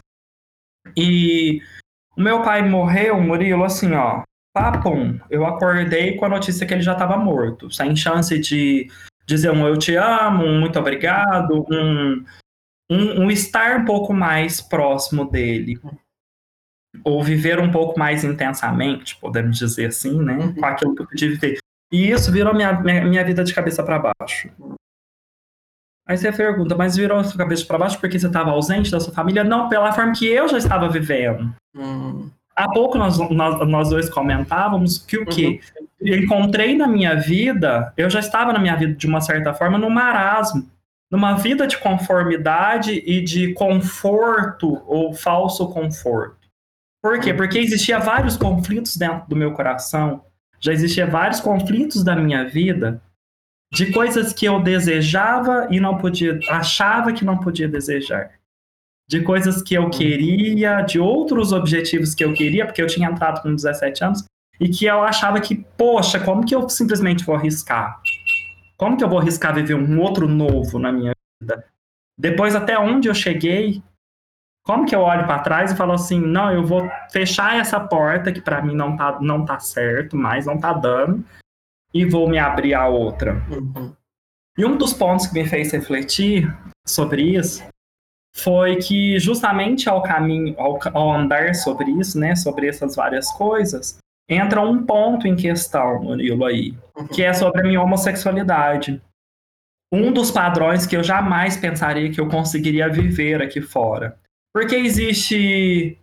E 0.96 1.62
o 2.16 2.20
meu 2.20 2.42
pai 2.42 2.68
morreu, 2.68 3.20
Murilo, 3.20 3.64
assim, 3.64 3.94
ó, 3.94 4.22
papum. 4.52 5.18
Eu 5.30 5.46
acordei 5.46 6.16
com 6.16 6.24
a 6.24 6.28
notícia 6.28 6.66
que 6.66 6.74
ele 6.74 6.82
já 6.82 6.92
estava 6.92 7.16
morto, 7.16 7.70
sem 7.70 7.94
chance 7.94 8.38
de 8.38 8.90
dizer 9.26 9.50
um 9.50 9.66
eu 9.66 9.78
te 9.78 9.94
amo, 9.94 10.44
um 10.44 10.58
muito 10.58 10.78
obrigado, 10.78 11.66
um, 11.70 12.24
um, 12.90 13.22
um 13.22 13.30
estar 13.30 13.78
um 13.78 13.84
pouco 13.84 14.12
mais 14.12 14.60
próximo 14.60 15.24
dele. 15.30 15.80
Ou 17.04 17.22
viver 17.22 17.60
um 17.60 17.70
pouco 17.70 17.98
mais 17.98 18.24
intensamente, 18.24 19.16
podemos 19.16 19.58
dizer 19.58 19.86
assim, 19.86 20.20
né? 20.22 20.36
Uhum. 20.36 20.54
Com 20.54 20.66
aquilo 20.66 20.94
que 20.94 21.02
eu 21.02 21.06
podia 21.06 21.28
viver. 21.28 21.58
E 21.92 22.10
isso 22.10 22.32
virou 22.32 22.54
minha, 22.54 22.72
minha, 22.80 23.04
minha 23.04 23.24
vida 23.24 23.44
de 23.44 23.54
cabeça 23.54 23.82
para 23.82 24.12
baixo. 24.20 24.50
Aí 26.06 26.16
você 26.16 26.32
pergunta, 26.32 26.74
mas 26.74 26.96
virou 26.96 27.22
sua 27.22 27.36
cabeça 27.36 27.66
para 27.66 27.78
baixo 27.78 28.00
porque 28.00 28.18
você 28.18 28.26
estava 28.26 28.50
ausente 28.50 28.90
da 28.90 28.98
sua 28.98 29.12
família? 29.12 29.44
Não, 29.44 29.68
pela 29.68 29.92
forma 29.92 30.12
que 30.12 30.26
eu 30.26 30.48
já 30.48 30.56
estava 30.56 30.88
vivendo. 30.88 31.54
Uhum. 31.76 32.30
Há 32.56 32.68
pouco 32.72 32.98
nós, 32.98 33.18
nós, 33.30 33.68
nós 33.68 33.90
dois 33.90 34.08
comentávamos 34.08 34.98
que 34.98 35.18
o 35.18 35.26
quê? 35.26 35.60
Uhum 35.80 35.88
encontrei 36.00 36.76
na 36.76 36.86
minha 36.86 37.16
vida, 37.16 37.92
eu 37.96 38.08
já 38.08 38.20
estava 38.20 38.52
na 38.52 38.58
minha 38.58 38.76
vida 38.76 38.94
de 38.94 39.06
uma 39.06 39.20
certa 39.20 39.52
forma 39.52 39.78
no 39.78 39.90
marasmo, 39.90 40.68
numa 41.10 41.34
vida 41.34 41.66
de 41.66 41.78
conformidade 41.78 42.92
e 42.92 43.22
de 43.22 43.54
conforto 43.54 44.82
ou 44.86 45.14
falso 45.14 45.68
conforto. 45.68 46.48
Por 47.02 47.18
quê? 47.20 47.32
Porque 47.32 47.58
existia 47.58 47.98
vários 47.98 48.36
conflitos 48.36 48.96
dentro 48.96 49.28
do 49.28 49.36
meu 49.36 49.52
coração, 49.52 50.24
já 50.60 50.72
existia 50.72 51.06
vários 51.06 51.40
conflitos 51.40 52.02
da 52.02 52.16
minha 52.16 52.44
vida 52.44 53.00
de 53.72 53.92
coisas 53.92 54.32
que 54.32 54.46
eu 54.46 54.60
desejava 54.62 55.68
e 55.70 55.78
não 55.78 55.98
podia, 55.98 56.38
achava 56.48 57.12
que 57.12 57.24
não 57.24 57.38
podia 57.38 57.68
desejar. 57.68 58.30
De 59.08 59.22
coisas 59.22 59.62
que 59.62 59.74
eu 59.74 59.88
queria, 59.88 60.82
de 60.82 60.98
outros 60.98 61.52
objetivos 61.52 62.14
que 62.14 62.24
eu 62.24 62.32
queria, 62.34 62.66
porque 62.66 62.82
eu 62.82 62.86
tinha 62.86 63.08
entrado 63.08 63.42
com 63.42 63.54
17 63.54 64.04
anos, 64.04 64.24
e 64.60 64.68
que 64.68 64.86
eu 64.86 65.02
achava 65.02 65.40
que, 65.40 65.64
poxa, 65.76 66.18
como 66.18 66.44
que 66.44 66.54
eu 66.54 66.68
simplesmente 66.68 67.24
vou 67.24 67.34
arriscar? 67.34 68.00
Como 68.78 68.96
que 68.96 69.02
eu 69.02 69.08
vou 69.08 69.18
arriscar 69.18 69.54
viver 69.54 69.74
um 69.74 70.00
outro 70.00 70.28
novo 70.28 70.78
na 70.78 70.92
minha 70.92 71.12
vida? 71.42 71.64
Depois, 72.16 72.54
até 72.54 72.78
onde 72.78 73.08
eu 73.08 73.14
cheguei, 73.14 73.82
como 74.64 74.86
que 74.86 74.94
eu 74.94 75.00
olho 75.00 75.26
para 75.26 75.40
trás 75.40 75.72
e 75.72 75.76
falo 75.76 75.92
assim, 75.92 76.20
não, 76.20 76.52
eu 76.52 76.64
vou 76.64 76.88
fechar 77.10 77.56
essa 77.56 77.80
porta 77.80 78.32
que 78.32 78.40
para 78.40 78.62
mim 78.62 78.74
não 78.74 78.96
tá, 78.96 79.18
não 79.20 79.44
tá 79.44 79.58
certo 79.58 80.16
mais, 80.16 80.46
não 80.46 80.58
tá 80.58 80.72
dando, 80.72 81.24
e 81.92 82.04
vou 82.04 82.28
me 82.28 82.38
abrir 82.38 82.74
a 82.74 82.86
outra. 82.86 83.42
Uhum. 83.50 83.94
E 84.56 84.64
um 84.64 84.76
dos 84.76 84.92
pontos 84.92 85.26
que 85.26 85.34
me 85.34 85.48
fez 85.48 85.72
refletir 85.72 86.54
sobre 86.86 87.36
isso 87.36 87.64
foi 88.36 88.76
que 88.76 89.18
justamente 89.18 89.88
ao 89.88 90.02
caminho, 90.02 90.54
ao, 90.58 90.78
ao 90.92 91.12
andar 91.12 91.54
sobre 91.54 91.90
isso, 91.92 92.18
né, 92.18 92.36
sobre 92.36 92.68
essas 92.68 92.94
várias 92.94 93.32
coisas, 93.32 93.98
entra 94.28 94.60
um 94.60 94.84
ponto 94.84 95.26
em 95.26 95.34
questão, 95.34 96.02
Murilo, 96.02 96.44
aí, 96.44 96.74
uhum. 96.96 97.06
que 97.06 97.22
é 97.22 97.32
sobre 97.32 97.60
a 97.60 97.64
minha 97.64 97.80
homossexualidade. 97.80 99.00
Um 99.92 100.12
dos 100.12 100.30
padrões 100.30 100.86
que 100.86 100.96
eu 100.96 101.02
jamais 101.02 101.56
pensaria 101.56 102.10
que 102.10 102.20
eu 102.20 102.28
conseguiria 102.28 102.88
viver 102.90 103.40
aqui 103.40 103.62
fora. 103.62 104.18
Porque 104.54 104.76
existe 104.76 105.98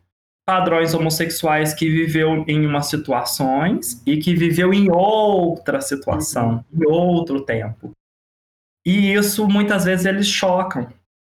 padrões 0.47 0.93
homossexuais 0.93 1.73
que 1.73 1.89
viveu 1.89 2.43
em 2.47 2.65
umas 2.65 2.87
situações 2.87 4.01
e 4.05 4.17
que 4.17 4.35
viveu 4.35 4.73
em 4.73 4.91
outra 4.91 5.81
situação, 5.81 6.63
uhum. 6.71 6.83
em 6.83 6.87
outro 6.87 7.41
tempo. 7.41 7.91
E 8.85 9.13
isso 9.13 9.47
muitas 9.47 9.85
vezes 9.85 10.05
eles 10.05 10.27
chocam. 10.27 10.87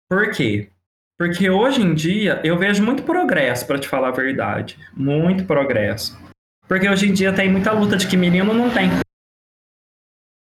Por 0.10 0.32
quê? 0.32 0.70
Porque 1.18 1.50
hoje 1.50 1.82
em 1.82 1.96
dia 1.96 2.39
eu 2.44 2.58
vejo 2.58 2.84
muito 2.84 3.04
progresso, 3.04 3.66
para 3.66 3.80
te 3.80 3.88
falar 3.88 4.10
a 4.10 4.12
verdade. 4.12 4.77
Muito 4.96 5.46
progresso. 5.46 6.18
Porque 6.67 6.89
hoje 6.89 7.09
em 7.09 7.13
dia 7.13 7.33
tem 7.33 7.51
muita 7.51 7.71
luta 7.71 7.95
de 7.95 8.07
que 8.07 8.17
menino 8.17 8.53
não 8.53 8.69
tem 8.69 8.89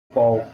futebol. 0.09 0.47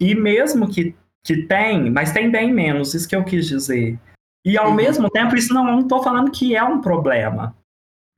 E 0.00 0.14
mesmo 0.14 0.70
que, 0.70 0.94
que 1.24 1.42
tem, 1.42 1.90
mas 1.90 2.12
tem 2.12 2.30
bem 2.30 2.52
menos, 2.52 2.94
isso 2.94 3.08
que 3.08 3.16
eu 3.16 3.24
quis 3.24 3.46
dizer. 3.46 3.98
E 4.44 4.58
ao 4.58 4.68
uhum. 4.68 4.74
mesmo 4.74 5.10
tempo, 5.10 5.34
isso 5.34 5.54
não 5.54 5.80
estou 5.80 6.02
falando 6.02 6.30
que 6.30 6.54
é 6.54 6.62
um 6.62 6.80
problema. 6.80 7.56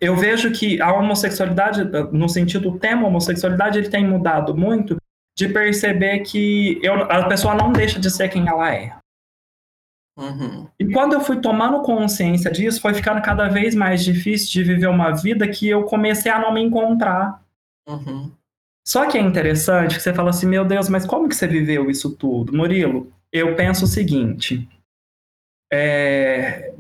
Eu 0.00 0.14
vejo 0.16 0.52
que 0.52 0.80
a 0.83 0.92
homossexualidade, 0.92 1.85
no 2.12 2.28
sentido 2.28 2.71
do 2.71 2.78
tema 2.78 3.06
homossexualidade, 3.06 3.78
ele 3.78 3.88
tem 3.88 4.06
mudado 4.06 4.54
muito 4.54 4.97
de 5.37 5.49
perceber 5.49 6.21
que 6.21 6.78
eu, 6.83 7.04
a 7.04 7.28
pessoa 7.28 7.54
não 7.54 7.73
deixa 7.73 7.99
de 7.99 8.11
ser 8.11 8.28
quem 8.28 8.47
ela 8.47 8.75
é. 8.75 8.97
Uhum. 10.17 10.67
E 10.79 10.91
quando 10.93 11.13
eu 11.13 11.21
fui 11.21 11.41
tomando 11.41 11.83
consciência 11.83 12.51
disso, 12.51 12.81
foi 12.81 12.95
ficando 12.95 13.21
cada 13.21 13.49
vez 13.49 13.75
mais 13.75 14.03
difícil 14.03 14.51
de 14.51 14.65
viver 14.65 14.87
uma 14.87 15.13
vida 15.13 15.47
que 15.47 15.69
eu 15.69 15.85
comecei 15.85 16.33
a 16.33 16.39
não 16.39 16.55
me 16.55 16.63
encontrar. 16.63 17.43
Uhum. 17.87 18.33
Só 18.87 19.09
que 19.11 19.19
é 19.19 19.21
interessante 19.21 19.97
que 19.97 20.03
você 20.03 20.15
fala 20.15 20.31
assim, 20.31 20.47
meu 20.47 20.65
Deus, 20.65 20.89
mas 20.89 21.05
como 21.05 21.29
que 21.29 21.35
você 21.35 21.47
viveu 21.47 21.91
isso 21.91 22.17
tudo? 22.17 22.57
Murilo, 22.57 23.13
eu 23.33 23.55
penso 23.57 23.85
o 23.85 23.89
seguinte, 23.89 24.67
é... 25.73 26.73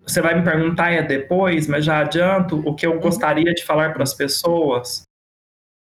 você 0.00 0.22
vai 0.22 0.34
me 0.34 0.44
perguntar 0.44 0.92
é 0.92 1.02
depois, 1.02 1.66
mas 1.66 1.84
já 1.84 1.98
adianto, 1.98 2.60
o 2.66 2.74
que 2.74 2.86
eu 2.86 3.00
gostaria 3.00 3.52
de 3.52 3.64
falar 3.64 3.92
para 3.92 4.04
as 4.04 4.14
pessoas 4.14 5.02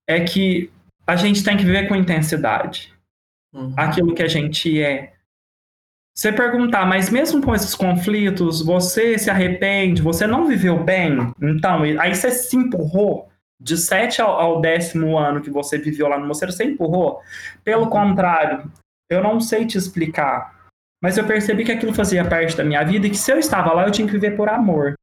é 0.07 0.19
que 0.23 0.69
a 1.07 1.15
gente 1.15 1.43
tem 1.43 1.57
que 1.57 1.65
viver 1.65 1.87
com 1.87 1.95
intensidade. 1.95 2.93
Uhum. 3.53 3.73
Aquilo 3.77 4.13
que 4.13 4.23
a 4.23 4.27
gente 4.27 4.81
é. 4.81 5.13
Você 6.13 6.31
perguntar, 6.31 6.85
mas 6.85 7.09
mesmo 7.09 7.41
com 7.41 7.55
esses 7.55 7.73
conflitos, 7.73 8.63
você 8.63 9.17
se 9.17 9.29
arrepende, 9.29 10.01
você 10.01 10.27
não 10.27 10.45
viveu 10.45 10.83
bem? 10.83 11.33
Então, 11.41 11.83
aí 11.83 12.13
você 12.13 12.29
se 12.31 12.55
empurrou 12.57 13.29
de 13.59 13.77
7 13.77 14.21
ao, 14.21 14.39
ao 14.39 14.61
décimo 14.61 15.17
ano 15.17 15.41
que 15.41 15.49
você 15.49 15.77
viveu 15.77 16.07
lá 16.07 16.17
no 16.17 16.27
mosteiro, 16.27 16.51
você 16.51 16.65
empurrou? 16.65 17.21
Pelo 17.63 17.89
contrário, 17.89 18.69
eu 19.09 19.23
não 19.23 19.39
sei 19.39 19.65
te 19.65 19.77
explicar, 19.77 20.69
mas 21.01 21.17
eu 21.17 21.25
percebi 21.25 21.63
que 21.63 21.71
aquilo 21.71 21.93
fazia 21.93 22.27
parte 22.27 22.57
da 22.57 22.63
minha 22.63 22.83
vida 22.83 23.07
e 23.07 23.09
que 23.09 23.17
se 23.17 23.31
eu 23.31 23.39
estava 23.39 23.71
lá, 23.71 23.85
eu 23.87 23.91
tinha 23.91 24.05
que 24.05 24.13
viver 24.13 24.35
por 24.35 24.49
amor. 24.49 24.95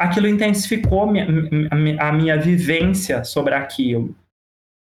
Aquilo 0.00 0.28
intensificou 0.28 1.10
a 2.00 2.12
minha 2.12 2.36
vivência 2.38 3.22
sobre 3.22 3.54
aquilo. 3.54 4.14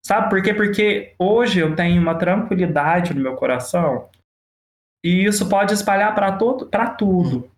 Sabe 0.04 0.28
por 0.28 0.43
quê? 0.43 0.52
Porque 0.52 1.14
hoje 1.19 1.61
eu 1.61 1.76
tenho 1.76 2.00
uma 2.00 2.16
tranquilidade 2.16 3.14
no 3.14 3.23
meu 3.23 3.37
coração 3.37 4.09
e 5.04 5.26
isso 5.26 5.46
pode 5.50 5.75
espalhar 5.75 6.14
para 6.14 6.32
todo, 6.32 6.66
para 6.66 6.87
tudo. 6.88 7.50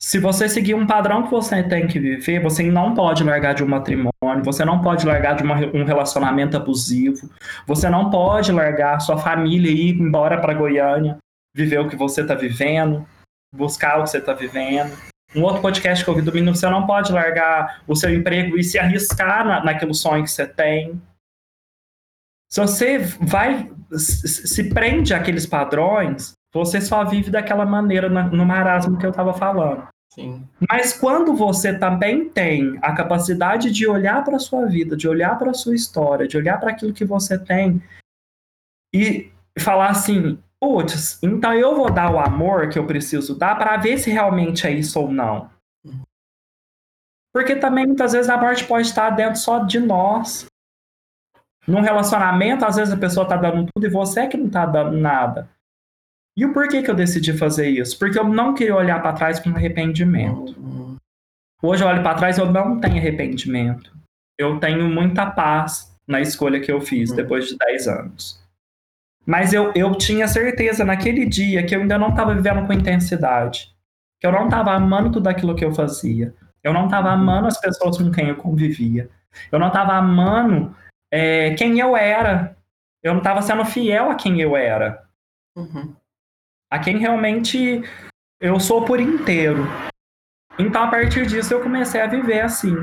Se 0.00 0.20
você 0.20 0.48
seguir 0.48 0.74
um 0.74 0.86
padrão 0.86 1.24
que 1.24 1.30
você 1.30 1.62
tem 1.64 1.88
que 1.88 1.98
viver, 1.98 2.40
você 2.40 2.62
não 2.70 2.94
pode 2.94 3.24
largar 3.24 3.54
de 3.54 3.64
um 3.64 3.66
matrimônio, 3.66 4.44
você 4.44 4.64
não 4.64 4.80
pode 4.80 5.04
largar 5.04 5.34
de 5.34 5.42
uma, 5.42 5.56
um 5.56 5.84
relacionamento 5.84 6.56
abusivo, 6.56 7.28
você 7.66 7.88
não 7.90 8.10
pode 8.10 8.52
largar 8.52 9.00
sua 9.00 9.18
família 9.18 9.70
e 9.70 9.88
ir 9.88 10.00
embora 10.00 10.40
para 10.40 10.54
Goiânia, 10.54 11.16
viver 11.54 11.80
o 11.80 11.88
que 11.88 11.96
você 11.96 12.20
está 12.20 12.34
vivendo, 12.34 13.04
buscar 13.52 13.98
o 13.98 14.04
que 14.04 14.10
você 14.10 14.18
está 14.18 14.34
vivendo. 14.34 14.96
Um 15.34 15.42
outro 15.42 15.62
podcast 15.62 16.04
que 16.04 16.08
eu 16.08 16.14
ouvi 16.14 16.24
do 16.24 16.32
Menino, 16.32 16.54
você 16.54 16.68
não 16.68 16.86
pode 16.86 17.10
largar 17.10 17.82
o 17.88 17.96
seu 17.96 18.14
emprego 18.14 18.56
e 18.56 18.62
se 18.62 18.78
arriscar 18.78 19.44
na, 19.44 19.64
naquele 19.64 19.94
sonho 19.94 20.22
que 20.22 20.30
você 20.30 20.46
tem. 20.46 21.00
Se 22.48 22.60
você 22.60 22.98
vai, 22.98 23.70
se 23.92 24.68
prende 24.70 25.12
àqueles 25.12 25.46
padrões, 25.46 26.32
você 26.52 26.80
só 26.80 27.04
vive 27.04 27.30
daquela 27.30 27.66
maneira 27.66 28.08
no 28.08 28.46
marasmo 28.46 28.98
que 28.98 29.04
eu 29.04 29.10
estava 29.10 29.34
falando. 29.34 29.86
Sim. 30.16 30.48
Mas 30.70 30.94
quando 30.94 31.34
você 31.34 31.78
também 31.78 32.28
tem 32.30 32.78
a 32.80 32.94
capacidade 32.94 33.70
de 33.70 33.86
olhar 33.86 34.24
para 34.24 34.36
a 34.36 34.40
sua 34.40 34.64
vida, 34.64 34.96
de 34.96 35.06
olhar 35.06 35.38
para 35.38 35.50
a 35.50 35.54
sua 35.54 35.74
história, 35.74 36.26
de 36.26 36.38
olhar 36.38 36.58
para 36.58 36.70
aquilo 36.70 36.94
que 36.94 37.04
você 37.04 37.38
tem 37.38 37.82
e 38.94 39.30
falar 39.58 39.90
assim: 39.90 40.38
putz, 40.58 41.22
então 41.22 41.52
eu 41.52 41.76
vou 41.76 41.90
dar 41.90 42.10
o 42.10 42.18
amor 42.18 42.70
que 42.70 42.78
eu 42.78 42.86
preciso 42.86 43.38
dar 43.38 43.56
para 43.56 43.76
ver 43.76 43.98
se 43.98 44.10
realmente 44.10 44.66
é 44.66 44.70
isso 44.70 44.98
ou 44.98 45.12
não. 45.12 45.50
Porque 47.34 47.56
também 47.56 47.86
muitas 47.86 48.14
vezes 48.14 48.30
a 48.30 48.38
morte 48.38 48.64
pode 48.64 48.86
estar 48.86 49.10
dentro 49.10 49.38
só 49.38 49.58
de 49.58 49.78
nós. 49.78 50.46
Num 51.66 51.80
relacionamento, 51.80 52.64
às 52.64 52.76
vezes 52.76 52.94
a 52.94 52.96
pessoa 52.96 53.24
está 53.24 53.36
dando 53.36 53.68
tudo 53.74 53.86
e 53.86 53.90
você 53.90 54.20
é 54.20 54.26
que 54.26 54.36
não 54.36 54.46
está 54.46 54.64
dando 54.64 54.96
nada. 54.96 55.48
E 56.36 56.44
o 56.44 56.52
porquê 56.52 56.82
que 56.82 56.90
eu 56.90 56.94
decidi 56.94 57.32
fazer 57.32 57.68
isso? 57.68 57.98
Porque 57.98 58.18
eu 58.18 58.24
não 58.24 58.54
queria 58.54 58.76
olhar 58.76 59.00
para 59.00 59.14
trás 59.14 59.40
com 59.40 59.50
arrependimento. 59.50 60.54
Hoje 61.62 61.82
eu 61.82 61.88
olho 61.88 62.02
para 62.02 62.14
trás 62.14 62.36
e 62.36 62.40
eu 62.40 62.52
não 62.52 62.78
tenho 62.78 62.96
arrependimento. 62.96 63.90
Eu 64.38 64.60
tenho 64.60 64.86
muita 64.88 65.30
paz 65.30 65.96
na 66.06 66.20
escolha 66.20 66.60
que 66.60 66.70
eu 66.70 66.80
fiz 66.80 67.10
uhum. 67.10 67.16
depois 67.16 67.48
de 67.48 67.56
10 67.56 67.88
anos. 67.88 68.46
Mas 69.24 69.52
eu, 69.52 69.72
eu 69.74 69.96
tinha 69.96 70.28
certeza 70.28 70.84
naquele 70.84 71.26
dia 71.26 71.64
que 71.64 71.74
eu 71.74 71.80
ainda 71.80 71.98
não 71.98 72.10
estava 72.10 72.34
vivendo 72.34 72.66
com 72.66 72.72
intensidade. 72.72 73.74
Que 74.20 74.26
eu 74.26 74.32
não 74.32 74.44
estava 74.44 74.72
amando 74.72 75.10
tudo 75.10 75.28
aquilo 75.28 75.56
que 75.56 75.64
eu 75.64 75.74
fazia. 75.74 76.32
Eu 76.62 76.72
não 76.72 76.84
estava 76.84 77.10
amando 77.10 77.48
as 77.48 77.58
pessoas 77.58 77.96
com 77.96 78.10
quem 78.10 78.28
eu 78.28 78.36
convivia. 78.36 79.08
Eu 79.50 79.58
não 79.58 79.68
estava 79.68 79.94
amando 79.94 80.74
é, 81.10 81.54
quem 81.54 81.78
eu 81.78 81.96
era. 81.96 82.56
Eu 83.02 83.12
não 83.12 83.18
estava 83.18 83.42
sendo 83.42 83.64
fiel 83.64 84.10
a 84.10 84.14
quem 84.14 84.40
eu 84.40 84.56
era. 84.56 85.06
Uhum. 85.56 85.94
A 86.70 86.78
quem 86.78 86.98
realmente 86.98 87.82
eu 88.40 88.58
sou 88.58 88.84
por 88.84 89.00
inteiro. 89.00 89.64
Então, 90.58 90.82
a 90.82 90.88
partir 90.88 91.26
disso, 91.26 91.54
eu 91.54 91.62
comecei 91.62 92.00
a 92.00 92.06
viver 92.06 92.40
assim. 92.40 92.74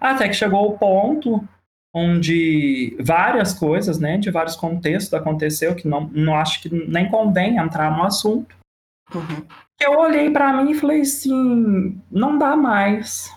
Até 0.00 0.28
que 0.28 0.34
chegou 0.34 0.68
o 0.68 0.78
ponto 0.78 1.46
onde 1.94 2.96
várias 3.00 3.54
coisas, 3.54 4.00
né, 4.00 4.18
de 4.18 4.28
vários 4.28 4.56
contextos 4.56 5.14
aconteceu 5.14 5.76
que 5.76 5.86
não, 5.86 6.08
não 6.08 6.34
acho 6.34 6.60
que 6.60 6.68
nem 6.68 7.08
convém 7.08 7.56
entrar 7.56 7.96
no 7.96 8.02
assunto. 8.02 8.56
Uhum. 9.14 9.46
Eu 9.80 9.98
olhei 10.00 10.28
para 10.30 10.52
mim 10.52 10.72
e 10.72 10.74
falei 10.74 11.02
assim, 11.02 12.00
não 12.10 12.36
dá 12.36 12.56
mais. 12.56 13.32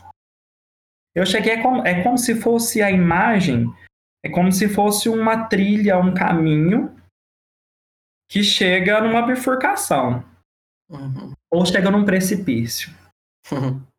Eu 1.13 1.25
cheguei 1.25 1.61
como, 1.61 1.85
é 1.85 2.01
como 2.01 2.17
se 2.17 2.35
fosse 2.35 2.81
a 2.81 2.89
imagem, 2.89 3.71
é 4.23 4.29
como 4.29 4.51
se 4.51 4.67
fosse 4.67 5.09
uma 5.09 5.45
trilha, 5.45 5.97
um 5.97 6.13
caminho 6.13 6.95
que 8.29 8.43
chega 8.43 9.01
numa 9.01 9.21
bifurcação 9.21 10.23
uhum. 10.89 11.33
ou 11.51 11.65
chega 11.65 11.89
num 11.89 12.05
precipício. 12.05 12.93
Uhum. 13.51 13.81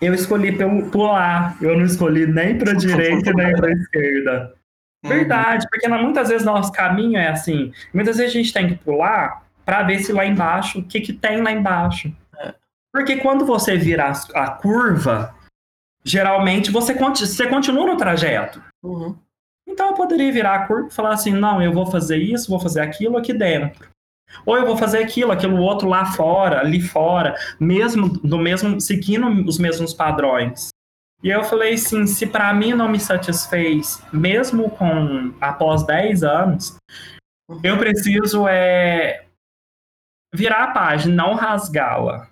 Eu 0.00 0.12
escolhi 0.12 0.52
pular, 0.90 1.56
eu 1.62 1.78
não 1.78 1.84
escolhi 1.84 2.26
nem 2.26 2.58
para 2.58 2.74
direita 2.74 3.32
nem 3.32 3.54
para 3.54 3.70
esquerda. 3.70 4.54
Uhum. 5.04 5.08
Verdade, 5.08 5.66
porque 5.70 5.88
muitas 5.88 6.28
vezes 6.28 6.44
nosso 6.44 6.72
caminho 6.72 7.16
é 7.16 7.28
assim. 7.28 7.72
Muitas 7.92 8.16
vezes 8.16 8.32
a 8.32 8.36
gente 8.36 8.52
tem 8.52 8.68
que 8.68 8.74
pular 8.74 9.46
para 9.64 9.84
ver 9.84 10.00
se 10.00 10.12
lá 10.12 10.26
embaixo, 10.26 10.80
o 10.80 10.84
que, 10.84 11.00
que 11.00 11.12
tem 11.12 11.40
lá 11.40 11.52
embaixo. 11.52 12.12
É. 12.38 12.52
Porque 12.92 13.16
quando 13.18 13.46
você 13.46 13.76
vira 13.76 14.10
a, 14.10 14.44
a 14.44 14.50
curva, 14.50 15.34
geralmente 16.04 16.72
você, 16.72 16.92
você 16.92 17.48
continua 17.48 17.86
no 17.86 17.96
trajeto. 17.96 18.62
Uhum. 18.82 19.16
Então 19.74 19.88
eu 19.88 19.94
poderia 19.94 20.32
virar 20.32 20.54
a 20.54 20.66
curva 20.68 20.86
e 20.88 20.94
falar 20.94 21.14
assim: 21.14 21.32
não, 21.32 21.60
eu 21.60 21.72
vou 21.72 21.84
fazer 21.84 22.18
isso, 22.18 22.48
vou 22.48 22.60
fazer 22.60 22.80
aquilo 22.80 23.18
aqui 23.18 23.34
dentro. 23.34 23.88
Ou 24.46 24.56
eu 24.56 24.64
vou 24.64 24.76
fazer 24.76 24.98
aquilo, 24.98 25.32
aquilo 25.32 25.60
outro 25.60 25.88
lá 25.88 26.06
fora, 26.06 26.60
ali 26.60 26.80
fora, 26.80 27.36
mesmo 27.58 28.08
do 28.08 28.38
mesmo 28.38 28.80
seguindo 28.80 29.26
os 29.46 29.58
mesmos 29.58 29.92
padrões. 29.92 30.68
E 31.22 31.28
eu 31.28 31.42
falei 31.42 31.74
assim, 31.74 32.06
se 32.06 32.26
para 32.26 32.52
mim 32.52 32.72
não 32.72 32.88
me 32.88 33.00
satisfez, 33.00 34.00
mesmo 34.12 34.70
com 34.70 35.32
após 35.40 35.84
10 35.84 36.22
anos, 36.22 36.76
eu 37.62 37.78
preciso 37.78 38.46
é 38.46 39.24
virar 40.34 40.64
a 40.64 40.70
página, 40.72 41.14
não 41.14 41.34
rasgá-la. 41.34 42.28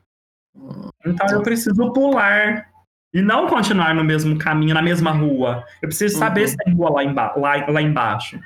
Então 1.05 1.27
eu 1.31 1.43
preciso 1.43 1.93
pular 1.93 2.72
E 3.15 3.21
não 3.21 3.47
continuar 3.47 3.95
no 3.95 4.03
mesmo 4.03 4.39
caminho, 4.39 4.75
na 4.75 4.83
mesma 4.83 5.11
rua. 5.11 5.65
Eu 5.83 5.89
preciso 5.89 6.19
saber 6.19 6.43
uhum. 6.43 6.49
se 6.49 6.57
tem 6.57 6.75
rua 6.75 6.91
lá, 6.91 7.05
emba 7.05 7.35
lá, 7.37 7.67
lá 7.67 7.83
embaixo. 7.83 8.37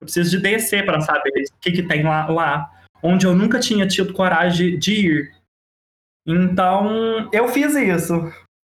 Eu 0.00 0.04
preciso 0.04 0.30
de 0.30 0.42
descer 0.42 0.84
para 0.84 1.00
saber 1.00 1.30
o 1.30 1.58
que, 1.60 1.72
que 1.72 1.82
tem 1.82 2.02
lá, 2.02 2.26
lá. 2.26 2.70
Onde 3.02 3.26
eu 3.26 3.34
nunca 3.34 3.60
tinha 3.60 3.86
tido 3.86 4.12
coragem 4.12 4.78
de 4.78 4.92
ir. 4.92 5.32
Então, 6.26 7.30
eu 7.32 7.48
fiz 7.48 7.74
isso. 7.76 8.14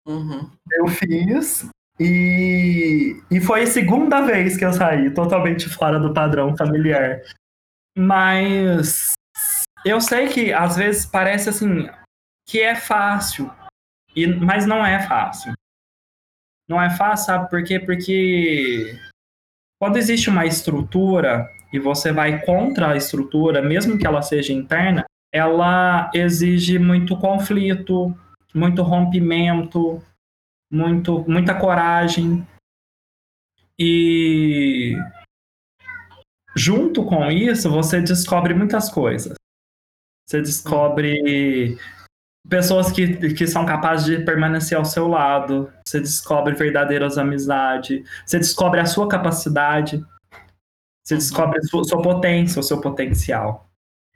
Uhum. 0.06 0.50
Eu 0.72 0.88
fiz. 0.88 1.68
E, 2.00 3.22
e 3.30 3.40
foi 3.40 3.62
a 3.62 3.66
segunda 3.66 4.22
vez 4.22 4.56
que 4.56 4.64
eu 4.64 4.72
saí, 4.72 5.10
totalmente 5.14 5.68
fora 5.68 6.00
do 6.00 6.12
padrão 6.12 6.56
familiar. 6.56 7.22
Mas 7.96 9.12
eu 9.84 10.00
sei 10.00 10.28
que 10.28 10.52
às 10.52 10.76
vezes 10.76 11.06
parece 11.06 11.48
assim 11.48 11.88
que 12.48 12.60
é 12.60 12.74
fácil, 12.74 13.50
e, 14.14 14.26
mas 14.26 14.66
não 14.66 14.84
é 14.84 15.06
fácil. 15.06 15.52
Não 16.68 16.80
é 16.80 16.90
fácil, 16.90 17.26
sabe 17.26 17.50
por 17.50 17.62
quê? 17.64 17.78
Porque 17.78 18.98
quando 19.80 19.96
existe 19.96 20.30
uma 20.30 20.46
estrutura 20.46 21.48
e 21.72 21.78
você 21.78 22.12
vai 22.12 22.44
contra 22.44 22.92
a 22.92 22.96
estrutura, 22.96 23.60
mesmo 23.60 23.98
que 23.98 24.06
ela 24.06 24.22
seja 24.22 24.52
interna, 24.52 25.04
ela 25.32 26.10
exige 26.14 26.78
muito 26.78 27.16
conflito, 27.16 28.16
muito 28.54 28.82
rompimento, 28.82 30.02
muito, 30.70 31.24
muita 31.28 31.58
coragem. 31.58 32.46
E 33.78 34.94
junto 36.54 37.04
com 37.04 37.30
isso, 37.30 37.70
você 37.70 38.00
descobre 38.00 38.54
muitas 38.54 38.90
coisas. 38.90 39.34
Você 40.28 40.40
descobre 40.40 41.76
pessoas 42.48 42.90
que, 42.90 43.34
que 43.34 43.46
são 43.46 43.64
capazes 43.64 44.04
de 44.04 44.24
permanecer 44.24 44.76
ao 44.76 44.84
seu 44.84 45.08
lado. 45.08 45.70
Você 45.86 46.00
descobre 46.00 46.54
verdadeiras 46.54 47.18
amizades. 47.18 48.02
Você 48.26 48.38
descobre 48.38 48.80
a 48.80 48.86
sua 48.86 49.08
capacidade. 49.08 50.04
Você 51.04 51.16
descobre 51.16 51.58
a 51.58 51.62
sua, 51.62 51.84
sua 51.84 52.02
potência, 52.02 52.60
o 52.60 52.62
seu 52.62 52.80
potencial. 52.80 53.68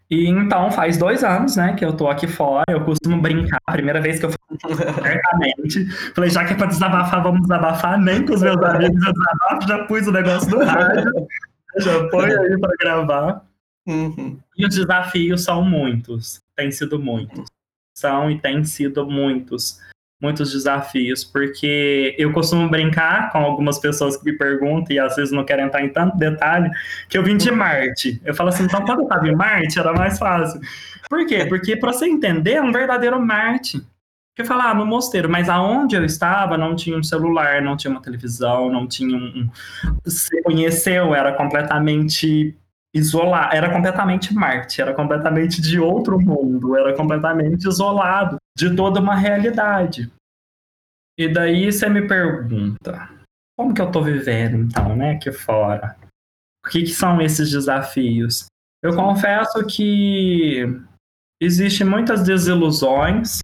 E 0.09 0.29
então 0.29 0.71
faz 0.71 0.97
dois 0.97 1.25
anos, 1.25 1.57
né, 1.57 1.75
que 1.75 1.85
eu 1.85 1.93
tô 1.97 2.09
aqui 2.09 2.29
fora. 2.29 2.65
Eu 2.69 2.85
costumo 2.85 3.21
brincar. 3.21 3.59
A 3.67 3.73
primeira 3.73 4.01
vez 4.01 4.19
que 4.21 4.27
eu 4.27 4.31
fui 4.31 4.39
abertamente. 4.99 5.87
Falei, 6.15 6.31
já 6.31 6.45
que 6.45 6.53
é 6.53 6.57
pra 6.57 6.67
desabafar, 6.67 7.23
vamos 7.23 7.43
desabafar. 7.43 7.99
Nem 7.99 8.25
com 8.25 8.35
os 8.35 8.43
meus 8.43 8.63
amigos 8.63 9.05
eu 9.05 9.13
desabafo, 9.13 9.69
já 9.69 9.85
pus 9.85 10.07
o 10.07 10.13
negócio 10.13 10.51
no 10.51 10.65
rádio. 10.65 11.13
já 11.79 12.09
põe 12.09 12.31
aí 12.31 12.61
pra 12.61 12.73
gravar. 12.79 13.45
Uhum. 13.87 14.39
E 14.57 14.67
os 14.67 14.75
desafios 14.75 15.43
são 15.43 15.63
muitos. 15.63 16.41
Tem 16.57 16.71
sido 16.71 16.99
muitos. 16.99 17.56
São 17.97 18.31
e 18.31 18.39
tem 18.39 18.63
sido 18.65 19.07
muitos 19.07 19.81
muitos 20.21 20.53
desafios, 20.53 21.23
porque 21.25 22.15
eu 22.19 22.33
costumo 22.33 22.69
brincar 22.71 23.31
com 23.31 23.39
algumas 23.39 23.79
pessoas 23.79 24.17
que 24.17 24.25
me 24.25 24.33
perguntam 24.33 24.97
e 24.97 24.99
às 24.99 25.15
vezes 25.15 25.31
não 25.31 25.45
querem 25.45 25.67
entrar 25.67 25.85
em 25.85 25.91
tanto 25.91 26.17
detalhe, 26.17 26.71
que 27.09 27.19
eu 27.19 27.23
vim 27.23 27.37
de 27.37 27.51
Marte. 27.51 28.21
Eu 28.25 28.35
falo 28.35 28.49
assim, 28.49 28.65
então 28.65 28.83
quando 28.85 29.01
eu 29.01 29.05
estava 29.05 29.29
em 29.29 29.37
Marte 29.37 29.79
era 29.79 29.93
mais 29.93 30.19
fácil. 30.19 30.61
Por 31.09 31.27
quê? 31.27 31.45
Porque 31.45 31.77
para 31.77 31.93
você 31.93 32.07
entender 32.07 32.55
é 32.55 32.63
um 32.63 32.73
verdadeiro 32.73 33.21
Marte. 33.21 33.81
Porque 34.35 34.47
falar 34.47 34.71
ah, 34.71 34.75
no 34.75 34.85
mosteiro, 34.85 35.31
mas 35.31 35.49
aonde 35.49 35.97
eu 35.97 36.05
estava 36.05 36.59
não 36.59 36.77
tinha 36.77 36.97
um 36.99 37.03
celular, 37.03 37.63
não 37.63 37.75
tinha 37.75 37.91
uma 37.91 38.03
televisão, 38.03 38.71
não 38.71 38.87
tinha 38.87 39.17
um. 39.17 39.49
Conheceu, 40.45 41.15
era 41.15 41.33
completamente 41.33 42.55
isolado, 42.97 43.55
era 43.55 43.73
completamente 43.73 44.35
Marte, 44.35 44.81
era 44.81 44.95
completamente 44.95 45.61
de 45.61 45.79
outro 45.79 46.19
mundo, 46.19 46.77
era 46.77 46.95
completamente 46.97 47.69
isolado 47.69 48.37
de 48.57 48.75
toda 48.75 49.01
uma 49.01 49.15
realidade. 49.15 50.11
E 51.19 51.29
daí 51.29 51.71
você 51.71 51.89
me 51.89 52.07
pergunta, 52.07 53.09
como 53.57 53.75
que 53.75 53.81
eu 53.81 53.91
tô 53.91 54.03
vivendo 54.03 54.57
então, 54.57 54.97
né, 54.97 55.13
aqui 55.13 55.33
fora? 55.33 55.97
O 56.65 56.69
que, 56.69 56.83
que 56.83 56.89
são 56.89 57.21
esses 57.21 57.51
desafios? 57.51 58.47
Eu 58.83 58.95
confesso 58.95 59.65
que 59.67 60.65
existem 61.41 61.87
muitas 61.87 62.23
desilusões, 62.23 63.41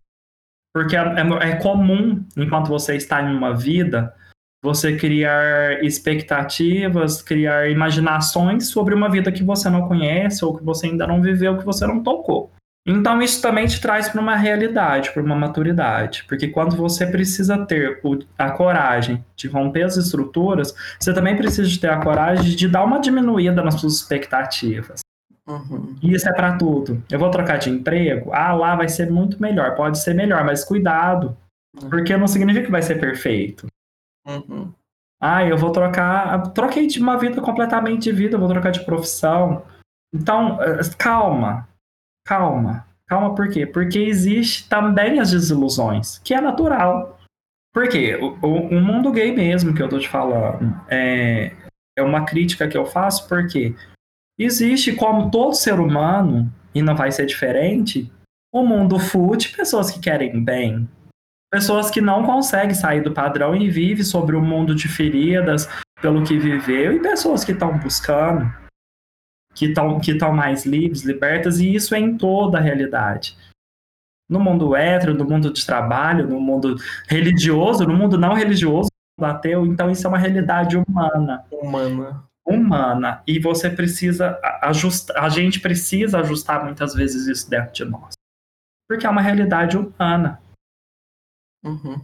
porque 0.74 0.96
é, 0.96 1.00
é, 1.00 1.50
é 1.50 1.56
comum, 1.56 2.24
enquanto 2.36 2.68
você 2.68 2.96
está 2.96 3.22
em 3.22 3.34
uma 3.34 3.54
vida, 3.54 4.14
você 4.62 4.96
criar 4.96 5.82
expectativas, 5.82 7.20
criar 7.20 7.68
imaginações 7.68 8.68
sobre 8.68 8.94
uma 8.94 9.10
vida 9.10 9.32
que 9.32 9.42
você 9.42 9.68
não 9.68 9.88
conhece 9.88 10.44
ou 10.44 10.56
que 10.56 10.62
você 10.62 10.86
ainda 10.86 11.06
não 11.06 11.20
viveu, 11.20 11.58
que 11.58 11.64
você 11.64 11.86
não 11.86 12.02
tocou. 12.02 12.50
Então 12.86 13.22
isso 13.22 13.40
também 13.40 13.66
te 13.66 13.80
traz 13.80 14.08
para 14.08 14.20
uma 14.20 14.36
realidade, 14.36 15.12
para 15.12 15.22
uma 15.22 15.36
maturidade, 15.36 16.24
porque 16.28 16.48
quando 16.48 16.76
você 16.76 17.06
precisa 17.06 17.64
ter 17.64 18.00
a 18.36 18.50
coragem 18.50 19.24
de 19.36 19.46
romper 19.46 19.84
as 19.84 19.96
estruturas, 19.96 20.74
você 20.98 21.14
também 21.14 21.36
precisa 21.36 21.80
ter 21.80 21.90
a 21.90 22.00
coragem 22.00 22.56
de 22.56 22.68
dar 22.68 22.84
uma 22.84 22.98
diminuída 22.98 23.62
nas 23.62 23.74
suas 23.80 23.94
expectativas. 23.94 25.00
Uhum. 25.48 25.96
E 26.02 26.12
isso 26.12 26.28
é 26.28 26.32
para 26.32 26.56
tudo. 26.56 27.02
Eu 27.10 27.20
vou 27.20 27.30
trocar 27.30 27.58
de 27.58 27.70
emprego, 27.70 28.32
ah, 28.32 28.52
lá 28.52 28.74
vai 28.74 28.88
ser 28.88 29.10
muito 29.10 29.40
melhor, 29.40 29.76
pode 29.76 29.98
ser 30.00 30.14
melhor, 30.14 30.44
mas 30.44 30.64
cuidado, 30.64 31.36
uhum. 31.80 31.88
porque 31.88 32.16
não 32.16 32.26
significa 32.26 32.66
que 32.66 32.72
vai 32.72 32.82
ser 32.82 32.98
perfeito. 32.98 33.66
Uhum. 34.26 34.72
Ah, 35.20 35.44
eu 35.44 35.56
vou 35.56 35.70
trocar. 35.70 36.52
Troquei 36.52 36.86
de 36.86 37.00
uma 37.00 37.16
vida 37.16 37.40
completamente 37.40 38.04
de 38.04 38.12
vida, 38.12 38.38
vou 38.38 38.48
trocar 38.48 38.70
de 38.70 38.84
profissão. 38.84 39.64
Então, 40.12 40.60
eh, 40.60 40.80
calma. 40.98 41.68
Calma. 42.26 42.86
Calma, 43.06 43.34
por 43.34 43.48
quê? 43.48 43.66
Porque 43.66 43.98
existe 43.98 44.68
também 44.68 45.20
as 45.20 45.30
desilusões, 45.30 46.18
que 46.18 46.34
é 46.34 46.40
natural. 46.40 47.18
Por 47.72 47.88
quê? 47.88 48.16
O, 48.16 48.46
o, 48.46 48.68
o 48.68 48.80
mundo 48.80 49.12
gay 49.12 49.32
mesmo 49.32 49.74
que 49.74 49.82
eu 49.82 49.88
tô 49.88 49.98
te 49.98 50.08
falando 50.08 50.80
é, 50.88 51.52
é 51.96 52.02
uma 52.02 52.24
crítica 52.24 52.68
que 52.68 52.76
eu 52.76 52.84
faço, 52.84 53.28
porque 53.28 53.74
existe, 54.38 54.94
como 54.94 55.30
todo 55.30 55.54
ser 55.54 55.78
humano, 55.78 56.52
e 56.74 56.82
não 56.82 56.96
vai 56.96 57.12
ser 57.12 57.26
diferente, 57.26 58.10
o 58.52 58.64
mundo 58.64 58.98
fute 58.98 59.56
pessoas 59.56 59.90
que 59.90 60.00
querem 60.00 60.42
bem, 60.42 60.88
pessoas 61.52 61.90
que 61.90 62.00
não 62.00 62.24
conseguem 62.24 62.74
sair 62.74 63.02
do 63.02 63.12
padrão 63.12 63.54
e 63.54 63.68
vivem 63.68 64.02
sobre 64.02 64.34
o 64.34 64.38
um 64.38 64.44
mundo 64.44 64.74
de 64.74 64.88
feridas 64.88 65.68
pelo 66.00 66.24
que 66.24 66.38
viveu, 66.38 66.94
e 66.94 67.00
pessoas 67.00 67.44
que 67.44 67.52
estão 67.52 67.78
buscando, 67.78 68.50
que 69.54 69.66
estão 69.66 70.00
que 70.00 70.18
mais 70.32 70.64
livres, 70.64 71.02
libertas, 71.02 71.60
e 71.60 71.74
isso 71.74 71.94
é 71.94 71.98
em 71.98 72.16
toda 72.16 72.56
a 72.56 72.60
realidade. 72.60 73.36
No 74.28 74.40
mundo 74.40 74.74
hétero, 74.74 75.12
no 75.12 75.26
mundo 75.26 75.52
de 75.52 75.64
trabalho, 75.64 76.26
no 76.26 76.40
mundo 76.40 76.76
religioso, 77.06 77.86
no 77.86 77.94
mundo 77.94 78.16
não 78.16 78.32
religioso, 78.32 78.88
no 79.18 79.26
mundo 79.26 79.36
ateu, 79.36 79.66
então 79.66 79.90
isso 79.90 80.06
é 80.06 80.08
uma 80.08 80.18
realidade 80.18 80.76
humana. 80.76 81.44
Humana. 81.52 82.24
Humana. 82.44 83.22
E 83.26 83.38
você 83.38 83.68
precisa 83.68 84.40
ajustar, 84.62 85.22
a 85.22 85.28
gente 85.28 85.60
precisa 85.60 86.20
ajustar 86.20 86.64
muitas 86.64 86.94
vezes 86.94 87.26
isso 87.26 87.48
dentro 87.48 87.74
de 87.74 87.84
nós. 87.84 88.14
Porque 88.88 89.06
é 89.06 89.10
uma 89.10 89.20
realidade 89.20 89.76
humana. 89.76 90.40
Uhum. 91.64 92.00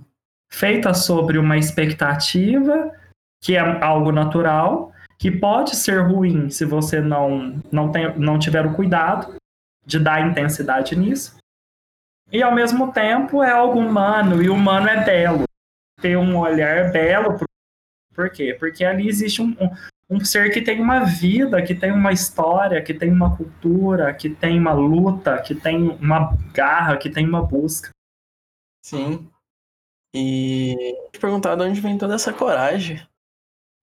Feita 0.51 0.95
sobre 0.95 1.39
uma 1.39 1.57
expectativa, 1.57 2.93
que 3.43 3.57
é 3.57 3.61
algo 3.85 4.13
natural, 4.13 4.93
que 5.19 5.31
pode 5.31 5.75
ser 5.75 6.01
ruim 6.01 6.49
se 6.49 6.65
você 6.65 7.01
não, 7.01 7.61
não, 7.73 7.91
tem, 7.91 8.17
não 8.19 8.39
tiver 8.39 8.65
o 8.65 8.75
cuidado 8.75 9.35
de 9.85 9.99
dar 9.99 10.27
intensidade 10.27 10.95
nisso. 10.95 11.37
E 12.31 12.43
ao 12.43 12.55
mesmo 12.55 12.93
tempo 12.93 13.43
é 13.43 13.51
algo 13.51 13.79
humano, 13.79 14.43
e 14.43 14.49
o 14.49 14.55
humano 14.55 14.89
é 14.89 15.05
belo. 15.05 15.45
Ter 16.01 16.17
um 16.17 16.37
olhar 16.37 16.93
belo. 16.93 17.39
Por 18.15 18.31
quê? 18.31 18.57
Porque 18.59 18.85
ali 18.85 19.09
existe 19.09 19.41
um, 19.43 19.57
um, 19.61 20.17
um 20.17 20.25
ser 20.25 20.51
que 20.51 20.61
tem 20.61 20.81
uma 20.81 21.05
vida, 21.05 21.63
que 21.63 21.75
tem 21.75 21.91
uma 21.91 22.13
história, 22.13 22.83
que 22.83 22.95
tem 22.95 23.11
uma 23.11 23.37
cultura, 23.37 24.15
que 24.15 24.29
tem 24.29 24.59
uma 24.59 24.73
luta, 24.73 25.41
que 25.41 25.55
tem 25.55 25.89
uma 26.01 26.37
garra, 26.53 26.97
que 26.97 27.11
tem 27.11 27.27
uma 27.27 27.43
busca. 27.43 27.91
Sim. 28.85 29.29
E 30.15 30.75
te 31.13 31.19
perguntar 31.19 31.55
de 31.57 31.63
onde 31.63 31.81
vem 31.81 31.99
toda 31.99 32.15
essa 32.15 32.33
coragem. 32.33 33.01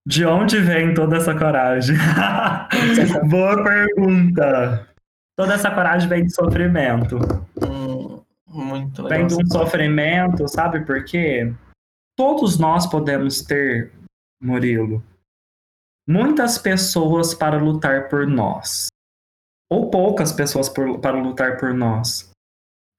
De 0.08 0.26
onde 0.26 0.60
vem 0.60 0.94
toda 0.94 1.18
essa 1.18 1.34
coragem? 1.38 1.96
Boa 3.30 3.64
pergunta. 3.64 4.88
Toda 5.36 5.54
essa 5.54 5.72
coragem 5.72 6.08
vem 6.08 6.24
de 6.26 6.34
sofrimento. 6.34 7.18
Hum, 7.62 8.22
muito 8.48 9.02
legal. 9.02 9.20
Vem 9.20 9.28
de 9.28 9.36
um 9.36 9.48
sofrimento, 9.48 10.48
sabe 10.48 10.86
por 10.86 11.04
quê? 11.04 11.54
Todos 12.16 12.58
nós 12.58 12.88
podemos 12.88 13.42
ter, 13.42 13.92
Murilo, 14.42 15.04
muitas 16.08 16.58
pessoas 16.58 17.34
para 17.34 17.58
lutar 17.58 18.08
por 18.08 18.26
nós. 18.28 18.88
Ou 19.70 19.90
poucas 19.90 20.32
pessoas 20.32 20.70
por, 20.70 21.00
para 21.00 21.20
lutar 21.20 21.58
por 21.58 21.74
nós. 21.74 22.32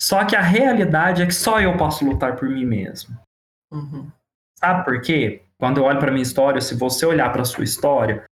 Só 0.00 0.24
que 0.24 0.36
a 0.36 0.42
realidade 0.42 1.22
é 1.22 1.26
que 1.26 1.34
só 1.34 1.60
eu 1.60 1.76
posso 1.76 2.04
lutar 2.04 2.36
por 2.36 2.48
mim 2.48 2.64
mesmo. 2.64 3.16
Uhum. 3.72 4.10
Sabe 4.58 4.84
por 4.84 5.00
quê? 5.00 5.42
Quando 5.58 5.78
eu 5.78 5.84
olho 5.84 5.98
para 5.98 6.10
minha 6.10 6.22
história, 6.22 6.60
se 6.60 6.74
você 6.74 7.06
olhar 7.06 7.32
para 7.32 7.44
sua 7.44 7.64
história, 7.64 8.24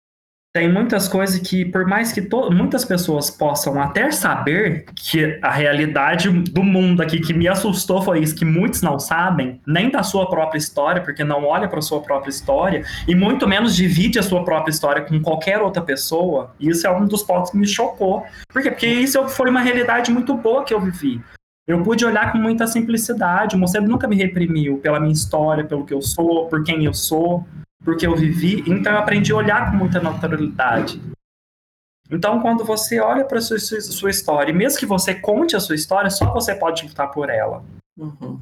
tem 0.56 0.71
muitas 0.71 1.08
coisas 1.08 1.39
que, 1.39 1.65
por 1.65 1.84
mais 1.88 2.12
que 2.12 2.21
muitas 2.52 2.86
pessoas 2.86 3.32
possam 3.32 3.82
até 3.82 4.12
saber 4.12 4.86
que 4.95 5.39
a 5.41 5.49
realidade 5.49 6.30
do 6.30 6.62
mundo 6.62 7.02
aqui 7.02 7.19
que 7.19 7.34
me 7.34 7.47
assustou 7.47 8.04
foi 8.04 8.19
isso, 8.19 8.36
que 8.36 8.45
muitos 8.45 8.84
não 8.84 8.99
sabem, 8.99 9.60
nem 9.65 9.89
da 9.89 10.04
sua 10.04 10.30
própria 10.30 10.60
história, 10.60 11.02
porque 11.02 11.23
não 11.23 11.43
olha 11.45 11.67
para 11.67 11.82
sua 11.82 12.02
própria 12.02 12.30
história, 12.30 12.86
e 13.08 13.15
muito 13.15 13.47
menos 13.47 13.76
divide 13.76 14.19
a 14.19 14.23
sua 14.23 14.45
própria 14.45 14.71
história 14.71 15.02
com 15.02 15.19
qualquer 15.19 15.60
outra 15.60 15.82
pessoa. 15.82 16.54
E 16.60 16.69
isso 16.69 16.86
é 16.86 16.91
um 16.91 17.06
dos 17.06 17.23
pontos 17.23 17.49
que 17.49 17.58
me 17.58 17.65
chocou. 17.65 18.23
Por 18.47 18.62
quê? 18.62 18.69
Porque 18.69 18.88
isso 18.88 19.28
foi 19.30 19.49
uma 19.49 19.62
realidade 19.62 20.12
muito 20.12 20.36
boa 20.36 20.63
que 20.63 20.73
eu 20.73 20.80
vivi. 20.80 21.19
Eu 21.67 21.82
pude 21.82 22.06
olhar 22.06 22.32
com 22.32 22.38
muita 22.38 22.67
simplicidade. 22.67 23.56
O 23.56 23.60
Mocedo 23.60 23.88
nunca 23.88 24.08
me 24.08 24.15
reprimiu 24.15 24.78
pela 24.80 24.99
minha 24.99 25.13
história, 25.13 25.63
pelo 25.63 25.86
que 25.86 25.93
eu 25.93 26.02
sou, 26.02 26.47
por 26.47 26.63
quem 26.63 26.84
eu 26.86 26.93
sou 26.93 27.45
porque 27.84 28.08
eu 28.08 28.15
vivi, 28.15 28.63
então 28.65 28.93
eu 28.93 28.99
aprendi 28.99 29.32
a 29.32 29.36
olhar 29.36 29.69
com 29.69 29.78
muita 29.78 29.99
naturalidade. 29.99 31.02
Então, 32.10 32.41
quando 32.41 32.63
você 32.63 32.99
olha 32.99 33.26
para 33.26 33.39
a 33.39 33.41
sua, 33.41 33.60
sua, 33.60 33.82
sua, 33.82 34.10
história, 34.10 34.52
e 34.52 34.56
mesmo 34.56 34.80
que 34.80 34.86
você 34.86 35.15
conte 35.15 35.56
a 35.56 35.60
sua 35.60 35.76
história, 35.76 36.10
só 36.10 36.32
você 36.32 36.56
pode 36.56 36.86
lutar 36.86 37.12
por 37.12 37.30
ela. 37.30 37.63
Uhum. 37.97 38.39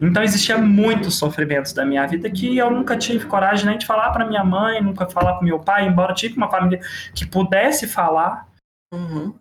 Então, 0.00 0.22
existia 0.22 0.58
muitos 0.58 1.16
sofrimentos 1.16 1.72
da 1.72 1.84
minha 1.84 2.06
vida 2.06 2.30
que 2.30 2.56
eu 2.56 2.70
nunca 2.70 2.96
tive 2.96 3.26
coragem 3.26 3.66
nem 3.66 3.78
de 3.78 3.86
falar 3.86 4.10
para 4.12 4.26
minha 4.26 4.44
mãe, 4.44 4.82
nunca 4.82 5.06
falar 5.06 5.34
para 5.34 5.44
meu 5.44 5.58
pai, 5.58 5.86
embora 5.86 6.14
tive 6.14 6.36
uma 6.36 6.50
família 6.50 6.80
que 7.14 7.26
pudesse 7.26 7.86
falar. 7.86 8.48
Uhum 8.92 9.34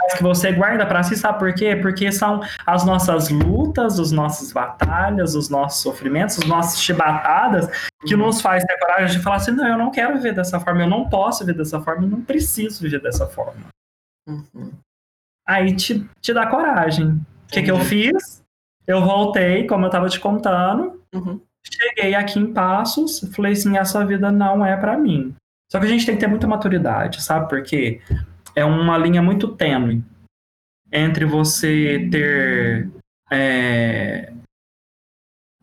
mas 0.00 0.14
que 0.14 0.22
você 0.22 0.52
guarda 0.52 0.86
para 0.86 1.02
si, 1.02 1.16
sabe 1.16 1.38
por 1.38 1.52
quê? 1.54 1.76
Porque 1.76 2.10
são 2.10 2.40
as 2.66 2.84
nossas 2.84 3.28
lutas, 3.28 4.00
as 4.00 4.10
nossas 4.10 4.52
batalhas, 4.52 5.34
os 5.34 5.48
nossos 5.48 5.82
sofrimentos, 5.82 6.38
as 6.38 6.46
nossas 6.46 6.80
chibatadas 6.80 7.68
que 8.06 8.14
uhum. 8.14 8.26
nos 8.26 8.40
faz 8.40 8.64
ter 8.64 8.78
coragem 8.78 9.16
de 9.18 9.22
falar 9.22 9.36
assim: 9.36 9.52
não, 9.52 9.66
eu 9.66 9.78
não 9.78 9.90
quero 9.90 10.14
viver 10.14 10.34
dessa 10.34 10.58
forma, 10.58 10.82
eu 10.82 10.88
não 10.88 11.08
posso 11.08 11.44
viver 11.44 11.58
dessa 11.58 11.80
forma, 11.80 12.04
eu 12.04 12.08
não 12.08 12.22
preciso 12.22 12.82
viver 12.82 13.00
dessa 13.00 13.26
forma. 13.26 13.66
Uhum. 14.26 14.72
Aí 15.46 15.74
te, 15.76 16.08
te 16.20 16.32
dá 16.32 16.46
coragem. 16.46 17.08
O 17.08 17.52
que, 17.52 17.62
que 17.62 17.70
eu 17.70 17.80
fiz? 17.80 18.42
Eu 18.86 19.04
voltei, 19.04 19.66
como 19.66 19.84
eu 19.84 19.88
estava 19.88 20.08
te 20.08 20.18
contando, 20.18 21.02
uhum. 21.12 21.40
cheguei 21.62 22.14
aqui 22.14 22.38
em 22.38 22.52
Passos, 22.52 23.20
falei 23.34 23.52
assim: 23.52 23.76
essa 23.76 24.04
vida 24.04 24.32
não 24.32 24.64
é 24.64 24.76
para 24.76 24.96
mim. 24.96 25.34
Só 25.70 25.78
que 25.78 25.86
a 25.86 25.88
gente 25.88 26.04
tem 26.04 26.16
que 26.16 26.20
ter 26.20 26.26
muita 26.26 26.48
maturidade, 26.48 27.22
sabe? 27.22 27.48
Porque 27.48 28.00
é 28.54 28.64
uma 28.64 28.96
linha 28.98 29.22
muito 29.22 29.48
tênue 29.48 30.02
entre 30.92 31.24
você 31.24 32.08
ter 32.10 32.90
é, 33.30 34.32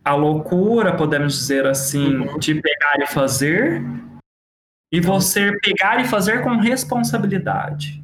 a 0.03 0.15
loucura, 0.15 0.95
podemos 0.95 1.33
dizer 1.33 1.65
assim, 1.65 2.15
uhum. 2.15 2.39
de 2.39 2.55
pegar 2.61 2.99
e 3.01 3.07
fazer, 3.07 3.83
e 4.91 5.01
você 5.01 5.51
pegar 5.59 5.99
e 5.99 6.05
fazer 6.05 6.43
com 6.43 6.55
responsabilidade. 6.55 8.01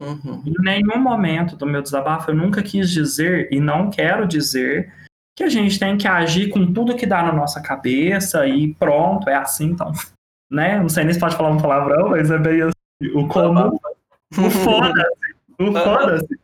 Uhum. 0.00 0.42
Em 0.46 0.54
nenhum 0.62 0.98
momento 0.98 1.56
do 1.56 1.66
meu 1.66 1.82
desabafo 1.82 2.30
eu 2.30 2.34
nunca 2.34 2.62
quis 2.62 2.88
dizer 2.90 3.48
e 3.50 3.58
não 3.58 3.90
quero 3.90 4.28
dizer 4.28 4.92
que 5.36 5.42
a 5.42 5.48
gente 5.48 5.78
tem 5.78 5.96
que 5.96 6.06
agir 6.06 6.50
com 6.50 6.72
tudo 6.72 6.94
que 6.94 7.06
dá 7.06 7.22
na 7.22 7.32
nossa 7.32 7.60
cabeça 7.60 8.46
e 8.46 8.74
pronto, 8.74 9.28
é 9.28 9.34
assim 9.34 9.70
então, 9.70 9.90
né? 10.50 10.78
Não 10.78 10.88
sei 10.88 11.04
nem 11.04 11.14
se 11.14 11.20
pode 11.20 11.36
falar 11.36 11.50
um 11.50 11.60
palavrão, 11.60 12.10
mas 12.10 12.30
é 12.30 12.38
bem 12.38 12.62
assim, 12.62 13.12
o 13.14 13.26
comum. 13.26 13.78
O 14.36 14.50
foda-se. 14.50 15.34
O 15.58 15.72
foda-se. 15.72 16.38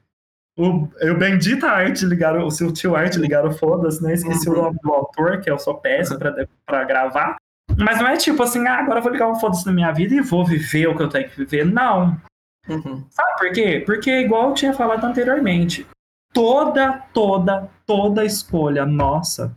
O, 0.57 0.88
eu 1.01 1.18
bendita 1.18 1.66
arte 1.66 2.05
ligaram, 2.07 2.47
o 2.47 2.51
seu 2.51 2.73
tio 2.73 2.94
arte 2.94 3.18
ligaram 3.18 3.51
foda-se, 3.53 4.03
né? 4.03 4.14
Esqueci 4.14 4.49
uhum. 4.49 4.59
o 4.59 4.62
nome 4.62 4.79
do 4.83 4.92
autor, 4.92 5.40
que 5.40 5.51
eu 5.51 5.59
sou 5.59 5.75
péssimo 5.75 6.18
pra, 6.18 6.47
pra 6.64 6.85
gravar. 6.85 7.37
Mas 7.77 7.99
não 7.99 8.07
é 8.07 8.16
tipo 8.16 8.42
assim, 8.42 8.66
ah, 8.68 8.79
agora 8.79 9.01
eu 9.01 9.03
vou 9.03 9.12
ligar 9.12 9.29
um 9.29 9.35
foda-se 9.35 9.66
na 9.66 9.73
minha 9.73 9.90
vida 9.90 10.14
e 10.14 10.20
vou 10.20 10.44
viver 10.44 10.87
o 10.87 10.97
que 10.97 11.03
eu 11.03 11.09
tenho 11.09 11.29
que 11.29 11.37
viver. 11.37 11.64
Não. 11.64 12.20
Uhum. 12.68 13.05
Sabe 13.11 13.38
por 13.38 13.53
quê? 13.53 13.83
Porque, 13.85 14.20
igual 14.20 14.51
eu 14.51 14.55
tinha 14.55 14.73
falado 14.73 15.05
anteriormente, 15.05 15.87
toda, 16.33 17.05
toda, 17.12 17.68
toda 17.85 18.25
escolha 18.25 18.87
nossa, 18.87 19.57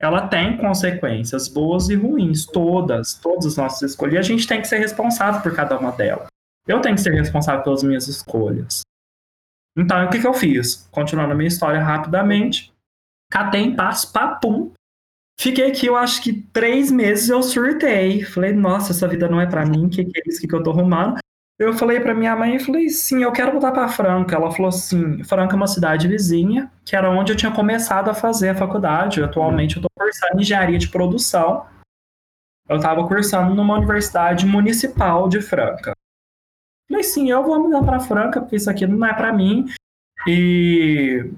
ela 0.00 0.28
tem 0.28 0.56
consequências 0.56 1.48
boas 1.48 1.88
e 1.88 1.94
ruins. 1.94 2.46
Todas, 2.46 3.14
todas 3.14 3.46
as 3.46 3.56
nossas 3.56 3.90
escolhas. 3.90 4.14
E 4.14 4.18
a 4.18 4.22
gente 4.22 4.46
tem 4.46 4.60
que 4.60 4.68
ser 4.68 4.78
responsável 4.78 5.42
por 5.42 5.54
cada 5.54 5.78
uma 5.78 5.92
delas. 5.92 6.28
Eu 6.66 6.80
tenho 6.80 6.96
que 6.96 7.00
ser 7.00 7.12
responsável 7.12 7.62
pelas 7.62 7.82
minhas 7.82 8.08
escolhas. 8.08 8.80
Então, 9.76 10.04
o 10.04 10.10
que, 10.10 10.20
que 10.20 10.26
eu 10.26 10.34
fiz? 10.34 10.88
Continuando 10.90 11.32
a 11.32 11.36
minha 11.36 11.48
história 11.48 11.80
rapidamente, 11.82 12.72
catei 13.30 13.62
em 13.62 13.76
passo, 13.76 14.12
papum. 14.12 14.72
Fiquei 15.38 15.70
aqui, 15.70 15.86
eu 15.86 15.96
acho 15.96 16.22
que 16.22 16.32
três 16.52 16.90
meses 16.90 17.28
eu 17.28 17.42
surtei. 17.42 18.22
Falei, 18.24 18.52
nossa, 18.52 18.92
essa 18.92 19.06
vida 19.06 19.28
não 19.28 19.40
é 19.40 19.46
para 19.46 19.66
mim, 19.66 19.86
o 19.86 19.90
que, 19.90 20.04
que 20.04 20.18
é 20.18 20.22
isso 20.26 20.40
que, 20.40 20.48
que 20.48 20.54
eu 20.54 20.62
tô 20.62 20.70
arrumando? 20.70 21.18
Eu 21.58 21.72
falei 21.72 22.00
para 22.00 22.14
minha 22.14 22.36
mãe, 22.36 22.58
falei, 22.58 22.90
sim, 22.90 23.22
eu 23.22 23.32
quero 23.32 23.52
voltar 23.52 23.72
para 23.72 23.88
Franca. 23.88 24.36
Ela 24.36 24.50
falou 24.50 24.68
assim, 24.68 25.22
Franca 25.24 25.54
é 25.54 25.56
uma 25.56 25.66
cidade 25.66 26.06
vizinha, 26.06 26.70
que 26.84 26.94
era 26.94 27.10
onde 27.10 27.32
eu 27.32 27.36
tinha 27.36 27.50
começado 27.50 28.10
a 28.10 28.14
fazer 28.14 28.50
a 28.50 28.54
faculdade. 28.54 29.22
Atualmente 29.22 29.76
eu 29.76 29.80
estou 29.80 29.90
cursando 29.96 30.40
engenharia 30.40 30.78
de 30.78 30.88
produção. 30.88 31.66
Eu 32.68 32.76
estava 32.76 33.06
cursando 33.06 33.54
numa 33.54 33.74
universidade 33.74 34.44
municipal 34.44 35.28
de 35.28 35.40
Franca. 35.40 35.95
Falei, 36.88 37.02
sim, 37.02 37.30
eu 37.30 37.42
vou 37.42 37.60
mudar 37.60 37.82
para 37.82 38.00
Franca, 38.00 38.40
porque 38.40 38.56
isso 38.56 38.70
aqui 38.70 38.86
não 38.86 39.06
é 39.06 39.12
para 39.12 39.32
mim. 39.32 39.66
E 40.26 41.30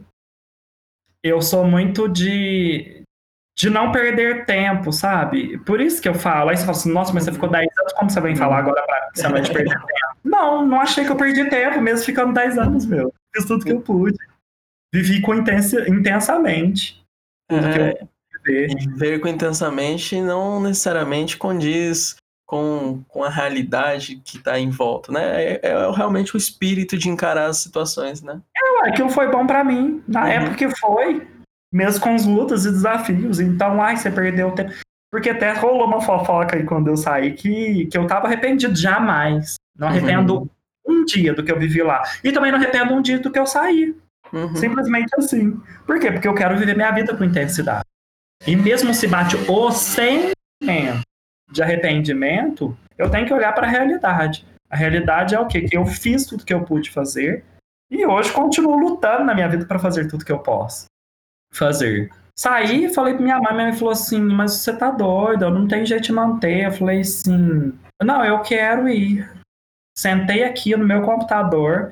eu 1.23 1.41
sou 1.43 1.65
muito 1.67 2.09
de, 2.09 3.03
de 3.57 3.71
não 3.71 3.91
perder 3.91 4.45
tempo, 4.45 4.93
sabe? 4.93 5.59
Por 5.59 5.81
isso 5.81 6.01
que 6.01 6.09
eu 6.09 6.15
falo. 6.15 6.51
Aí 6.51 6.57
você 6.57 6.65
fala 6.65 6.77
assim, 6.77 6.93
nossa, 6.93 7.13
mas 7.13 7.25
você 7.25 7.33
ficou 7.33 7.49
10 7.49 7.67
anos, 7.81 7.93
como 7.95 8.11
você 8.11 8.21
vem 8.21 8.37
falar 8.37 8.59
agora 8.59 8.83
pra 8.83 9.11
você 9.15 9.29
não 9.29 9.41
de 9.41 9.53
perder 9.53 9.75
tempo? 9.75 9.87
Não, 10.25 10.67
não 10.67 10.81
achei 10.81 11.05
que 11.05 11.13
eu 11.13 11.17
perdi 11.17 11.49
tempo, 11.49 11.81
mesmo 11.81 12.05
ficando 12.05 12.35
10 12.35 12.59
anos, 12.59 12.85
meu. 12.85 13.15
Fiz 13.35 13.47
tudo 13.47 13.65
que 13.65 13.73
eu 13.73 13.81
pude. 13.81 14.19
Vivi 14.93 15.23
com 15.23 15.33
intensa, 15.33 15.89
intensamente. 15.89 17.03
É, 17.51 18.05
viver. 18.45 18.75
Ver 18.97 19.21
com 19.21 19.29
intensamente 19.29 20.21
não 20.21 20.61
necessariamente 20.61 21.39
condiz 21.39 22.17
com, 22.49 23.03
com 23.09 23.23
a 23.23 23.29
realidade 23.29 24.23
que 24.25 24.39
está 24.39 24.59
em 24.59 24.71
volta, 24.71 25.13
né? 25.13 25.45
É, 25.45 25.61
é, 25.65 25.91
realmente 25.95 26.35
o 26.35 26.39
espírito 26.39 26.97
de 26.97 27.11
encarar 27.11 27.45
as 27.45 27.59
situações, 27.59 28.23
né? 28.23 28.41
É, 28.57 28.89
aquilo 28.89 29.11
foi 29.11 29.31
bom 29.31 29.47
para 29.47 29.63
mim. 29.63 30.03
Na 30.09 30.23
uhum. 30.23 30.29
época 30.29 30.57
que 30.57 30.71
foi, 30.77 31.29
mesmo 31.71 32.01
com 32.01 32.15
as 32.15 32.25
lutas 32.25 32.65
e 32.65 32.71
desafios. 32.71 33.39
Então, 33.39 33.83
ai, 33.83 33.99
você 33.99 34.11
perdeu 34.11 34.49
o 34.49 34.53
tempo. 34.53 34.73
Porque 35.13 35.29
até 35.29 35.53
rolou 35.53 35.87
uma 35.87 36.01
fofoca 36.01 36.57
aí 36.57 36.65
quando 36.65 36.89
eu 36.89 36.97
saí 36.97 37.35
que, 37.35 37.85
que 37.85 37.99
eu 37.99 38.07
tava 38.07 38.27
arrependido 38.27 38.75
jamais. 38.75 39.57
Não 39.77 39.89
arrependo 39.89 40.39
uhum. 40.39 40.49
um 40.87 41.05
dia 41.05 41.35
do 41.35 41.45
que 41.45 41.53
eu 41.53 41.59
vivi 41.59 41.83
lá. 41.83 42.03
E 42.25 42.33
também 42.33 42.51
não 42.51 42.59
arrependo 42.59 42.95
um 42.95 43.03
dia 43.03 43.19
do 43.19 43.31
que 43.31 43.39
eu 43.39 43.47
saí. 43.47 43.95
Uhum. 44.33 44.57
Simplesmente 44.57 45.11
assim. 45.19 45.61
Por 45.87 46.01
quê? 46.01 46.11
Porque 46.11 46.27
eu 46.27 46.35
quero 46.35 46.57
viver 46.57 46.75
minha 46.75 46.93
vida 46.93 47.15
com 47.15 47.25
intensidade. 47.25 47.85
E 48.47 48.57
mesmo 48.57 48.95
se 48.95 49.07
bate 49.07 49.37
o 49.37 49.71
sentimento 49.71 51.03
de 51.51 51.63
arrependimento, 51.63 52.77
eu 52.97 53.11
tenho 53.11 53.27
que 53.27 53.35
olhar 53.35 53.53
para 53.55 53.67
a 53.67 53.71
realidade. 53.71 54.47
A 54.71 54.77
realidade 54.77 55.35
é 55.35 55.41
o 55.41 55.47
quê? 55.47 55.63
Que 55.63 55.77
eu 55.77 55.87
fiz 55.87 56.27
tudo 56.27 56.45
que 56.45 56.53
eu 56.53 56.65
pude 56.65 56.91
fazer 56.91 57.45
e 57.91 58.05
hoje 58.05 58.33
continuo 58.33 58.77
lutando 58.77 59.25
na 59.25 59.35
minha 59.35 59.49
vida 59.49 59.65
para 59.65 59.79
fazer 59.79 60.09
tudo 60.09 60.25
que 60.25 60.33
eu 60.33 60.41
posso 60.41 60.85
fazer. 61.53 62.11
Saí, 62.39 62.93
falei 62.93 63.15
para 63.15 63.23
minha 63.23 63.41
mãe, 63.41 63.55
minha 63.55 63.67
mãe 63.67 63.77
falou 63.77 63.93
assim: 63.93 64.21
Mas 64.21 64.53
você 64.53 64.77
tá 64.77 64.91
doida, 64.91 65.51
não 65.51 65.67
tem 65.67 65.87
jeito 65.87 66.05
de 66.05 66.13
manter. 66.13 66.67
Eu 66.67 66.73
falei 66.73 67.01
assim: 67.01 67.73
Não, 68.03 68.25
eu 68.25 68.41
quero 68.43 68.89
ir. 68.89 69.29
Sentei 69.97 70.45
aqui 70.45 70.77
no 70.77 70.87
meu 70.87 71.03
computador, 71.03 71.91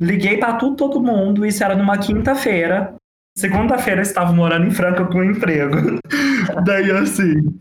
liguei 0.00 0.36
para 0.38 0.56
tudo, 0.56 0.76
todo 0.76 1.00
mundo. 1.00 1.46
Isso 1.46 1.64
era 1.64 1.74
numa 1.74 1.96
quinta-feira. 1.96 2.94
Segunda-feira 3.38 4.00
eu 4.00 4.02
estava 4.02 4.32
morando 4.32 4.66
em 4.66 4.70
Franca 4.70 5.06
com 5.06 5.18
um 5.18 5.24
emprego. 5.24 5.76
Daí 6.66 6.90
assim, 6.90 7.58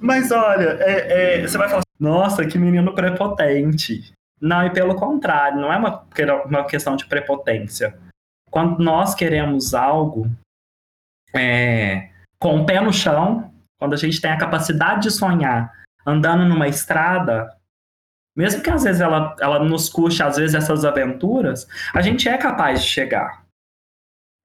mas 0.00 0.30
olha, 0.30 0.78
é, 0.80 1.40
é, 1.40 1.46
você 1.46 1.58
vai 1.58 1.68
falar 1.68 1.80
assim, 1.80 1.98
nossa, 1.98 2.46
que 2.46 2.58
menino 2.58 2.94
prepotente. 2.94 4.12
Não, 4.40 4.64
e 4.64 4.70
pelo 4.70 4.94
contrário, 4.94 5.60
não 5.60 5.72
é 5.72 5.76
uma, 5.76 6.06
uma 6.46 6.64
questão 6.64 6.94
de 6.96 7.06
prepotência. 7.06 7.98
Quando 8.50 8.82
nós 8.82 9.14
queremos 9.14 9.74
algo 9.74 10.30
é, 11.34 12.10
com 12.40 12.60
o 12.60 12.66
pé 12.66 12.80
no 12.80 12.92
chão, 12.92 13.52
quando 13.78 13.94
a 13.94 13.96
gente 13.96 14.20
tem 14.20 14.30
a 14.30 14.38
capacidade 14.38 15.02
de 15.02 15.10
sonhar 15.10 15.72
andando 16.06 16.44
numa 16.44 16.68
estrada, 16.68 17.54
mesmo 18.36 18.62
que 18.62 18.70
às 18.70 18.84
vezes 18.84 19.00
ela, 19.00 19.34
ela 19.40 19.58
nos 19.58 19.88
custe, 19.88 20.22
às 20.22 20.36
vezes, 20.36 20.54
essas 20.54 20.84
aventuras, 20.84 21.66
a 21.92 22.00
gente 22.00 22.28
é 22.28 22.38
capaz 22.38 22.82
de 22.82 22.88
chegar. 22.88 23.44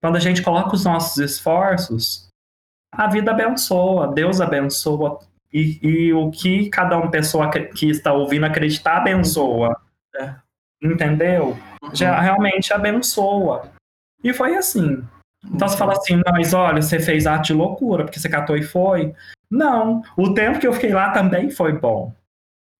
Quando 0.01 0.15
a 0.15 0.19
gente 0.19 0.41
coloca 0.41 0.75
os 0.75 0.83
nossos 0.83 1.17
esforços, 1.17 2.27
a 2.91 3.07
vida 3.07 3.31
abençoa, 3.31 4.11
Deus 4.11 4.41
abençoa 4.41 5.19
e, 5.53 5.79
e 5.81 6.13
o 6.13 6.31
que 6.31 6.69
cada 6.69 6.97
uma 6.97 7.11
pessoa 7.11 7.49
que 7.49 7.87
está 7.87 8.11
ouvindo 8.11 8.45
acreditar 8.45 8.97
abençoa. 8.97 9.79
É. 10.15 10.33
Entendeu? 10.81 11.57
Uhum. 11.81 11.95
Já 11.95 12.19
realmente 12.19 12.73
abençoa. 12.73 13.71
E 14.23 14.33
foi 14.33 14.55
assim. 14.55 15.03
Então 15.45 15.67
você 15.67 15.77
fala 15.77 15.93
assim, 15.93 16.21
mas 16.31 16.53
olha, 16.53 16.81
você 16.81 16.99
fez 16.99 17.27
arte 17.27 17.47
de 17.47 17.53
loucura, 17.53 18.05
porque 18.05 18.19
você 18.19 18.29
catou 18.29 18.57
e 18.57 18.63
foi. 18.63 19.13
Não, 19.49 20.01
o 20.17 20.33
tempo 20.33 20.59
que 20.59 20.65
eu 20.65 20.73
fiquei 20.73 20.93
lá 20.93 21.11
também 21.11 21.49
foi 21.49 21.73
bom. 21.73 22.13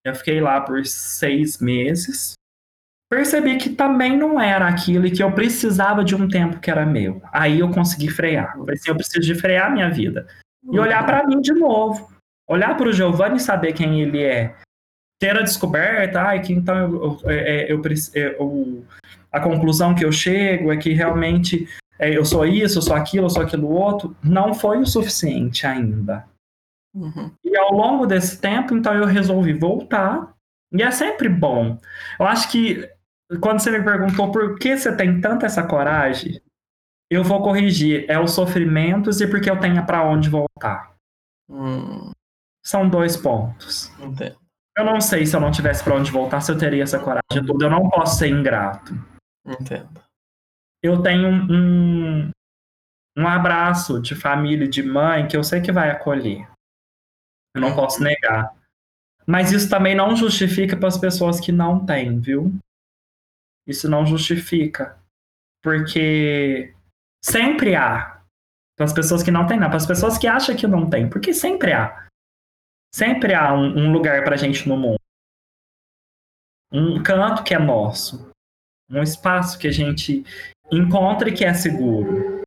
Eu 0.04 0.14
fiquei 0.14 0.40
lá 0.40 0.60
por 0.60 0.84
seis 0.84 1.58
meses. 1.58 2.34
Percebi 3.08 3.58
que 3.58 3.70
também 3.70 4.16
não 4.16 4.40
era 4.40 4.66
aquilo 4.66 5.06
e 5.06 5.10
que 5.10 5.22
eu 5.22 5.30
precisava 5.30 6.02
de 6.02 6.16
um 6.16 6.26
tempo 6.26 6.58
que 6.58 6.70
era 6.70 6.84
meu. 6.84 7.22
Aí 7.32 7.60
eu 7.60 7.70
consegui 7.70 8.08
frear. 8.08 8.52
falei 8.56 8.74
assim, 8.74 8.90
eu 8.90 8.96
preciso 8.96 9.20
de 9.20 9.34
frear 9.34 9.72
minha 9.72 9.90
vida. 9.90 10.26
E 10.70 10.78
olhar 10.78 11.04
para 11.04 11.26
mim 11.26 11.40
de 11.40 11.52
novo. 11.52 12.13
Olhar 12.48 12.76
para 12.76 12.88
o 12.88 12.92
Giovanni 12.92 13.36
e 13.36 13.40
saber 13.40 13.72
quem 13.72 14.00
ele 14.00 14.22
é. 14.22 14.54
Ter 15.20 15.38
a 15.38 15.42
descoberta, 15.42 16.20
ai, 16.20 16.42
que 16.42 16.52
então 16.52 16.76
eu, 16.76 17.20
eu, 17.24 17.30
é, 17.30 17.72
eu, 17.72 17.82
é, 18.14 18.36
eu, 18.38 18.84
a 19.32 19.40
conclusão 19.40 19.94
que 19.94 20.04
eu 20.04 20.12
chego 20.12 20.72
é 20.72 20.76
que 20.76 20.92
realmente 20.92 21.68
é, 21.98 22.16
eu 22.16 22.24
sou 22.24 22.44
isso, 22.44 22.78
eu 22.78 22.82
sou 22.82 22.94
aquilo, 22.94 23.26
eu 23.26 23.30
sou 23.30 23.42
aquilo 23.42 23.68
outro, 23.70 24.16
não 24.22 24.52
foi 24.52 24.78
o 24.78 24.86
suficiente 24.86 25.66
ainda. 25.66 26.26
Uhum. 26.94 27.30
E 27.42 27.56
ao 27.56 27.72
longo 27.72 28.06
desse 28.06 28.40
tempo, 28.40 28.74
então 28.74 28.94
eu 28.94 29.06
resolvi 29.06 29.52
voltar. 29.52 30.32
E 30.72 30.82
é 30.82 30.90
sempre 30.90 31.28
bom. 31.28 31.78
Eu 32.18 32.26
acho 32.26 32.50
que 32.50 32.88
quando 33.40 33.60
você 33.60 33.70
me 33.70 33.82
perguntou 33.82 34.30
por 34.30 34.58
que 34.58 34.76
você 34.76 34.94
tem 34.94 35.20
tanta 35.20 35.46
essa 35.46 35.62
coragem, 35.62 36.40
eu 37.10 37.22
vou 37.22 37.42
corrigir. 37.42 38.04
É 38.08 38.18
os 38.18 38.32
sofrimentos 38.32 39.20
e 39.20 39.26
porque 39.26 39.50
eu 39.50 39.58
tenho 39.58 39.84
para 39.84 40.04
onde 40.04 40.28
voltar. 40.28 40.94
Hum. 41.48 42.12
São 42.64 42.88
dois 42.88 43.16
pontos. 43.16 43.88
Entendo. 44.00 44.38
Eu 44.76 44.84
não 44.84 45.00
sei 45.00 45.24
se 45.24 45.36
eu 45.36 45.40
não 45.40 45.52
tivesse 45.52 45.84
para 45.84 45.94
onde 45.94 46.10
voltar, 46.10 46.40
se 46.40 46.50
eu 46.50 46.58
teria 46.58 46.82
essa 46.82 46.98
coragem 46.98 47.46
toda. 47.46 47.66
Eu 47.66 47.70
não 47.70 47.88
posso 47.88 48.18
ser 48.18 48.28
ingrato. 48.28 48.92
Entendo. 49.46 50.02
Eu 50.82 51.00
tenho 51.00 51.28
um, 51.28 52.30
um 53.16 53.28
abraço 53.28 54.00
de 54.00 54.14
família, 54.14 54.66
de 54.66 54.82
mãe, 54.82 55.28
que 55.28 55.36
eu 55.36 55.44
sei 55.44 55.60
que 55.60 55.70
vai 55.70 55.90
acolher. 55.90 56.48
Eu 57.54 57.60
não 57.60 57.74
posso 57.74 58.02
negar. 58.02 58.52
Mas 59.26 59.52
isso 59.52 59.70
também 59.70 59.94
não 59.94 60.16
justifica 60.16 60.76
para 60.76 60.88
as 60.88 60.98
pessoas 60.98 61.38
que 61.38 61.52
não 61.52 61.86
têm, 61.86 62.18
viu? 62.18 62.52
Isso 63.66 63.88
não 63.88 64.04
justifica. 64.04 64.98
Porque 65.62 66.74
sempre 67.24 67.74
há. 67.74 68.20
Para 68.76 68.86
as 68.86 68.92
pessoas 68.92 69.22
que 69.22 69.30
não 69.30 69.46
têm, 69.46 69.58
não. 69.58 69.68
Para 69.68 69.76
as 69.76 69.86
pessoas 69.86 70.18
que 70.18 70.26
acham 70.26 70.56
que 70.56 70.66
não 70.66 70.90
tem. 70.90 71.08
Porque 71.08 71.32
sempre 71.32 71.72
há. 71.72 72.03
Sempre 72.94 73.34
há 73.34 73.52
um, 73.52 73.76
um 73.76 73.92
lugar 73.92 74.22
para 74.22 74.36
a 74.36 74.38
gente 74.38 74.68
no 74.68 74.76
mundo. 74.76 75.00
Um 76.72 77.02
canto 77.02 77.42
que 77.42 77.52
é 77.52 77.58
nosso. 77.58 78.30
Um 78.88 79.02
espaço 79.02 79.58
que 79.58 79.66
a 79.66 79.72
gente 79.72 80.22
encontra 80.70 81.28
e 81.28 81.34
que 81.34 81.44
é 81.44 81.52
seguro. 81.52 82.44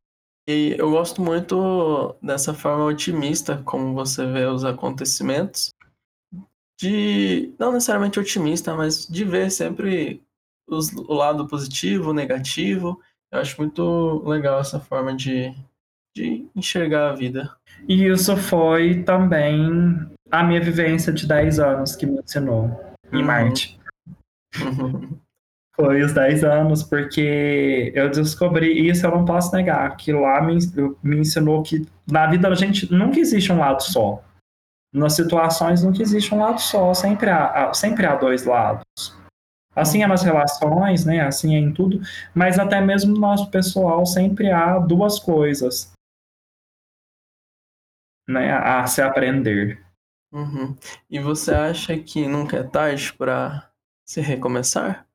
E 0.48 0.74
eu 0.78 0.90
gosto 0.90 1.20
muito 1.20 2.16
dessa 2.22 2.54
forma 2.54 2.86
otimista, 2.86 3.62
como 3.62 3.92
você 3.92 4.24
vê 4.24 4.46
os 4.46 4.64
acontecimentos, 4.64 5.68
de 6.80 7.54
não 7.58 7.70
necessariamente 7.70 8.18
otimista, 8.18 8.74
mas 8.74 9.06
de 9.06 9.26
ver 9.26 9.50
sempre 9.50 10.22
os, 10.66 10.90
o 10.94 11.12
lado 11.12 11.46
positivo, 11.46 12.08
o 12.08 12.14
negativo. 12.14 12.98
Eu 13.30 13.40
acho 13.40 13.60
muito 13.60 14.22
legal 14.26 14.60
essa 14.60 14.80
forma 14.80 15.14
de, 15.14 15.54
de 16.16 16.48
enxergar 16.56 17.10
a 17.10 17.14
vida. 17.14 17.54
E 17.86 18.06
isso 18.06 18.34
foi 18.34 19.02
também 19.02 20.08
a 20.30 20.42
minha 20.42 20.60
vivência 20.60 21.12
de 21.12 21.26
10 21.26 21.58
anos 21.58 21.96
que 21.96 22.06
me 22.06 22.20
ensinou 22.20 22.94
em 23.12 23.18
uhum. 23.18 23.24
Marte. 23.24 23.78
Uhum. 24.60 25.18
Foi 25.74 26.02
os 26.02 26.12
10 26.12 26.42
anos, 26.42 26.82
porque 26.82 27.92
eu 27.94 28.10
descobri 28.10 28.88
isso, 28.88 29.06
eu 29.06 29.12
não 29.12 29.24
posso 29.24 29.54
negar, 29.54 29.96
que 29.96 30.12
lá 30.12 30.42
me, 30.42 30.58
me 31.02 31.18
ensinou 31.18 31.62
que 31.62 31.86
na 32.10 32.26
vida 32.26 32.48
a 32.48 32.54
gente 32.54 32.92
nunca 32.92 33.20
existe 33.20 33.52
um 33.52 33.58
lado 33.58 33.82
só. 33.82 34.22
Nas 34.92 35.14
situações 35.14 35.84
nunca 35.84 36.02
existe 36.02 36.34
um 36.34 36.40
lado 36.40 36.60
só, 36.60 36.92
sempre 36.94 37.30
há, 37.30 37.72
sempre 37.72 38.06
há 38.06 38.16
dois 38.16 38.44
lados. 38.44 38.82
Assim 39.76 40.02
é 40.02 40.06
nas 40.08 40.24
relações, 40.24 41.04
né? 41.04 41.20
Assim 41.20 41.54
é 41.54 41.58
em 41.58 41.72
tudo, 41.72 42.00
mas 42.34 42.58
até 42.58 42.80
mesmo 42.80 43.14
no 43.14 43.20
nosso 43.20 43.48
pessoal 43.48 44.04
sempre 44.04 44.50
há 44.50 44.78
duas 44.80 45.20
coisas 45.20 45.92
né, 48.28 48.52
a 48.52 48.86
se 48.86 49.00
aprender. 49.00 49.80
Uhum. 50.32 50.76
E 51.10 51.18
você 51.18 51.52
acha 51.52 51.98
que 51.98 52.26
nunca 52.26 52.58
é 52.58 52.62
tarde 52.62 53.12
para 53.14 53.70
se 54.04 54.20
recomeçar? 54.20 55.06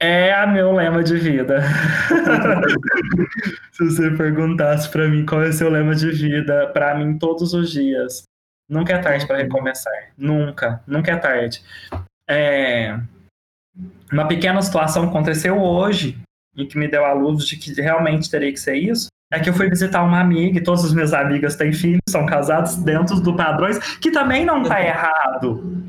É 0.00 0.44
meu 0.46 0.72
lema 0.72 1.02
de 1.02 1.16
vida. 1.16 1.62
Se 3.72 3.84
você 3.84 4.10
perguntasse 4.10 4.90
para 4.90 5.08
mim 5.08 5.24
qual 5.24 5.42
é 5.42 5.48
o 5.48 5.52
seu 5.52 5.70
lema 5.70 5.94
de 5.94 6.10
vida, 6.10 6.70
para 6.72 6.94
mim 6.94 7.18
todos 7.18 7.54
os 7.54 7.70
dias, 7.70 8.24
nunca 8.68 8.92
é 8.92 8.98
tarde 8.98 9.26
para 9.26 9.38
recomeçar. 9.38 10.12
Nunca, 10.16 10.82
nunca 10.86 11.12
é 11.12 11.16
tarde. 11.16 11.62
É... 12.28 12.98
Uma 14.12 14.28
pequena 14.28 14.60
situação 14.62 15.08
aconteceu 15.08 15.60
hoje 15.60 16.18
e 16.54 16.66
que 16.66 16.78
me 16.78 16.86
deu 16.86 17.04
a 17.04 17.12
luz 17.12 17.46
de 17.46 17.56
que 17.56 17.72
realmente 17.80 18.30
teria 18.30 18.52
que 18.52 18.60
ser 18.60 18.76
isso. 18.76 19.08
É 19.34 19.40
que 19.40 19.50
eu 19.50 19.54
fui 19.54 19.68
visitar 19.68 20.02
uma 20.02 20.20
amiga 20.20 20.58
e 20.58 20.62
todas 20.62 20.84
as 20.84 20.92
minhas 20.92 21.12
amigas 21.12 21.56
têm 21.56 21.72
filhos, 21.72 22.00
são 22.08 22.24
casados 22.24 22.76
dentro 22.76 23.20
do 23.20 23.34
padrões, 23.34 23.78
que 23.98 24.10
também 24.10 24.44
não 24.44 24.62
tá 24.62 24.80
errado 24.80 25.84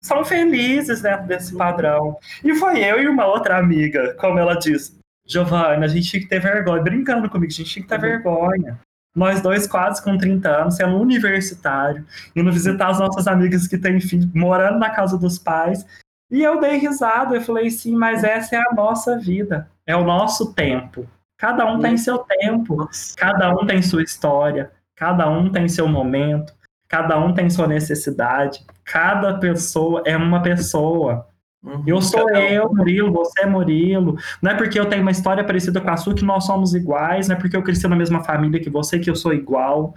são 0.00 0.24
felizes 0.24 1.02
dentro 1.02 1.26
desse 1.26 1.56
padrão. 1.56 2.16
E 2.42 2.54
foi 2.54 2.82
eu 2.82 3.02
e 3.02 3.08
uma 3.08 3.26
outra 3.26 3.58
amiga, 3.58 4.14
como 4.14 4.38
ela 4.38 4.54
disse, 4.54 4.98
Giovanna, 5.26 5.84
a 5.84 5.88
gente 5.88 6.08
tinha 6.08 6.22
que 6.22 6.28
ter 6.28 6.40
vergonha, 6.40 6.82
brincando 6.82 7.28
comigo, 7.28 7.52
a 7.52 7.54
gente 7.54 7.70
tinha 7.70 7.82
que 7.82 7.88
ter 7.88 8.00
vergonha. 8.00 8.78
Nós 9.14 9.42
dois 9.42 9.66
quase 9.66 10.02
com 10.02 10.16
30 10.16 10.48
anos, 10.48 10.76
sendo 10.76 10.98
universitário, 10.98 12.06
indo 12.34 12.52
visitar 12.52 12.88
as 12.88 12.98
nossas 12.98 13.26
amigas 13.26 13.66
que 13.66 13.76
têm 13.76 14.00
filho, 14.00 14.30
morando 14.34 14.78
na 14.78 14.90
casa 14.90 15.18
dos 15.18 15.38
pais. 15.38 15.84
E 16.30 16.42
eu 16.42 16.60
dei 16.60 16.76
risada, 16.76 17.34
eu 17.34 17.40
falei, 17.40 17.70
sim, 17.70 17.96
mas 17.96 18.22
essa 18.22 18.56
é 18.56 18.58
a 18.58 18.74
nossa 18.74 19.18
vida, 19.18 19.68
é 19.86 19.96
o 19.96 20.04
nosso 20.04 20.54
tempo. 20.54 21.06
Cada 21.38 21.64
um 21.66 21.78
tem 21.78 21.96
seu 21.96 22.18
tempo, 22.18 22.88
cada 23.16 23.50
um 23.54 23.64
tem 23.64 23.80
sua 23.80 24.02
história, 24.02 24.72
cada 24.96 25.30
um 25.30 25.48
tem 25.50 25.68
seu 25.68 25.86
momento, 25.86 26.52
cada 26.88 27.16
um 27.16 27.32
tem 27.32 27.48
sua 27.48 27.68
necessidade, 27.68 28.66
cada 28.84 29.38
pessoa 29.38 30.02
é 30.04 30.16
uma 30.16 30.42
pessoa. 30.42 31.28
Uhum, 31.62 31.84
eu 31.86 32.02
sou 32.02 32.28
eu, 32.30 32.72
Murilo, 32.74 33.12
você 33.12 33.42
é 33.42 33.46
Murilo. 33.46 34.16
Não 34.42 34.50
é 34.50 34.54
porque 34.56 34.78
eu 34.78 34.86
tenho 34.86 35.02
uma 35.02 35.12
história 35.12 35.44
parecida 35.44 35.80
com 35.80 35.90
a 35.90 35.96
sua 35.96 36.14
que 36.14 36.24
nós 36.24 36.44
somos 36.44 36.74
iguais, 36.74 37.28
não 37.28 37.36
é 37.36 37.38
porque 37.38 37.56
eu 37.56 37.62
cresci 37.62 37.86
na 37.86 37.94
mesma 37.96 38.24
família 38.24 38.60
que 38.60 38.70
você 38.70 38.98
que 38.98 39.08
eu 39.08 39.14
sou 39.14 39.32
igual. 39.32 39.94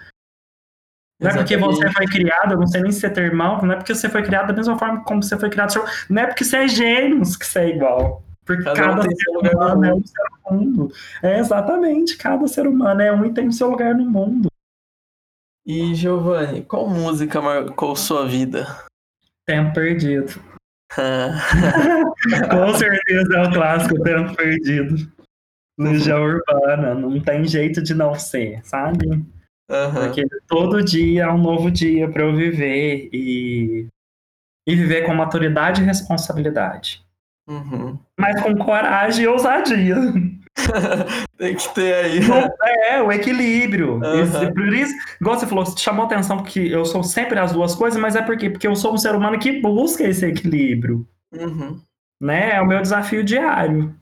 Não 1.20 1.32
é 1.32 1.34
porque 1.38 1.58
você 1.58 1.90
foi 1.92 2.06
criado, 2.06 2.54
eu 2.54 2.60
não 2.60 2.68
sei 2.68 2.82
nem 2.82 2.92
se 2.92 3.00
você 3.00 3.10
tem 3.10 3.24
irmão, 3.24 3.60
não 3.64 3.74
é 3.74 3.78
porque 3.78 3.94
você 3.96 4.10
foi 4.10 4.22
criado 4.22 4.48
da 4.48 4.54
mesma 4.54 4.78
forma 4.78 5.04
como 5.04 5.24
você 5.24 5.38
foi 5.38 5.50
criado, 5.50 5.74
não 6.08 6.22
é 6.22 6.28
porque 6.28 6.44
você 6.44 6.58
é 6.58 6.68
gêmeos 6.68 7.36
que 7.36 7.46
você 7.46 7.60
é 7.60 7.70
igual. 7.70 8.24
Porque 8.44 8.64
cada, 8.64 8.76
cada 8.76 9.02
ser 9.04 9.54
humano 9.54 9.86
é 9.86 9.94
um 9.94 10.04
ser 10.04 10.31
mundo. 10.52 10.92
É 11.22 11.40
exatamente, 11.40 12.18
cada 12.18 12.48
ser 12.48 12.68
humano 12.68 13.02
é 13.02 13.12
um 13.12 13.26
e 13.26 13.34
tem 13.34 13.48
o 13.48 13.54
seu 13.54 13.70
lugar 13.70 13.96
no 13.96 14.06
mundo. 14.06 14.50
E 15.66 15.94
Giovanni, 15.94 16.64
qual 16.64 16.90
música 16.90 17.42
marcou 17.42 17.96
sua 17.96 18.28
vida? 18.28 18.66
Tempo 19.46 19.74
Perdido. 19.74 20.42
Com 22.52 22.74
certeza 22.74 23.38
é 23.38 23.48
o 23.48 23.52
clássico 23.52 24.02
Tempo 24.04 24.36
Perdido. 24.36 25.12
Legião 25.80 26.22
Urbana, 26.24 26.94
não 26.94 27.20
tem 27.20 27.46
jeito 27.46 27.82
de 27.82 27.94
não 27.94 28.14
ser, 28.14 28.64
sabe? 28.64 29.08
Uhum. 29.08 29.94
Porque 29.94 30.28
todo 30.48 30.84
dia 30.84 31.24
é 31.24 31.32
um 31.32 31.38
novo 31.38 31.72
dia 31.72 32.10
para 32.10 32.24
eu 32.24 32.36
viver 32.36 33.10
e, 33.14 33.88
e 34.68 34.76
viver 34.76 35.06
com 35.06 35.14
maturidade 35.14 35.82
e 35.82 35.86
responsabilidade. 35.86 37.04
Uhum. 37.48 37.98
Mas 38.20 38.42
com 38.42 38.56
coragem 38.58 39.26
e 39.26 39.28
ousadia. 39.28 39.96
Tem 41.38 41.56
que 41.56 41.74
ter 41.74 41.94
aí. 41.94 42.20
É, 42.90 43.02
o 43.02 43.12
equilíbrio. 43.12 43.96
Uhum. 43.96 44.54
Por 44.54 44.74
isso, 44.74 44.94
igual 45.20 45.40
você 45.40 45.48
falou, 45.48 45.66
chamou 45.78 46.06
atenção 46.06 46.38
porque 46.38 46.60
eu 46.60 46.86
sou 46.86 47.04
sempre 47.04 47.40
as 47.40 47.52
duas 47.52 47.74
coisas, 47.76 48.00
mas 48.00 48.16
é 48.16 48.22
porque, 48.22 48.50
porque 48.50 48.68
eu 48.68 48.76
sou 48.76 48.94
um 48.94 48.98
ser 48.98 49.16
humano 49.16 49.40
que 49.40 49.62
busca 49.62 50.04
esse 50.04 50.26
equilíbrio. 50.26 51.08
Uhum. 51.34 51.82
Né? 52.20 52.56
É 52.56 52.62
o 52.62 52.68
meu 52.68 52.82
desafio 52.82 53.24
diário. 53.24 53.96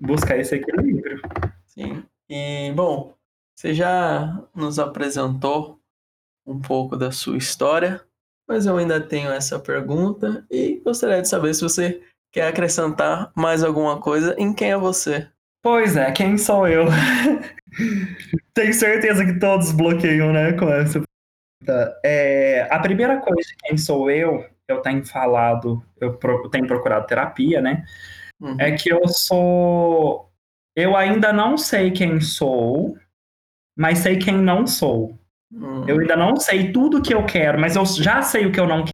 Buscar 0.00 0.36
esse 0.38 0.56
equilíbrio. 0.56 1.20
Sim. 1.66 2.02
E, 2.28 2.72
bom, 2.74 3.14
você 3.54 3.72
já 3.72 4.42
nos 4.54 4.78
apresentou 4.78 5.78
um 6.46 6.60
pouco 6.60 6.96
da 6.96 7.12
sua 7.12 7.36
história, 7.36 8.02
mas 8.48 8.66
eu 8.66 8.76
ainda 8.76 9.00
tenho 9.00 9.30
essa 9.30 9.58
pergunta 9.58 10.44
e 10.50 10.80
gostaria 10.84 11.22
de 11.22 11.28
saber 11.28 11.54
se 11.54 11.62
você 11.62 12.02
quer 12.32 12.48
acrescentar 12.48 13.30
mais 13.34 13.62
alguma 13.62 14.00
coisa 14.00 14.34
em 14.38 14.52
quem 14.52 14.72
é 14.72 14.76
você. 14.76 15.28
Pois 15.62 15.96
é, 15.96 16.10
quem 16.10 16.36
sou 16.36 16.66
eu? 16.66 16.86
Tenho 18.52 18.74
certeza 18.74 19.24
que 19.24 19.38
todos 19.38 19.72
bloqueiam, 19.72 20.32
né, 20.32 20.52
com 20.54 20.68
essa 20.68 21.00
pergunta. 21.00 22.00
É, 22.04 22.66
a 22.70 22.78
primeira 22.80 23.20
coisa 23.20 23.48
de 23.48 23.56
quem 23.56 23.78
sou 23.78 24.10
eu, 24.10 24.44
eu 24.68 24.80
tenho 24.80 25.04
falado, 25.04 25.82
eu 26.00 26.18
tenho 26.50 26.66
procurado 26.66 27.06
terapia, 27.06 27.60
né? 27.60 27.84
Uhum. 28.40 28.56
É 28.58 28.72
que 28.72 28.92
eu 28.92 29.06
sou. 29.06 30.28
Eu 30.74 30.96
ainda 30.96 31.32
não 31.32 31.56
sei 31.56 31.90
quem 31.90 32.20
sou, 32.20 32.96
mas 33.76 33.98
sei 33.98 34.18
quem 34.18 34.36
não 34.36 34.66
sou. 34.66 35.18
Uhum. 35.52 35.86
Eu 35.86 36.00
ainda 36.00 36.16
não 36.16 36.36
sei 36.36 36.72
tudo 36.72 37.02
que 37.02 37.14
eu 37.14 37.24
quero, 37.24 37.60
mas 37.60 37.76
eu 37.76 37.84
já 37.84 38.22
sei 38.22 38.46
o 38.46 38.52
que 38.52 38.58
eu 38.58 38.66
não 38.66 38.84
quero. 38.84 38.92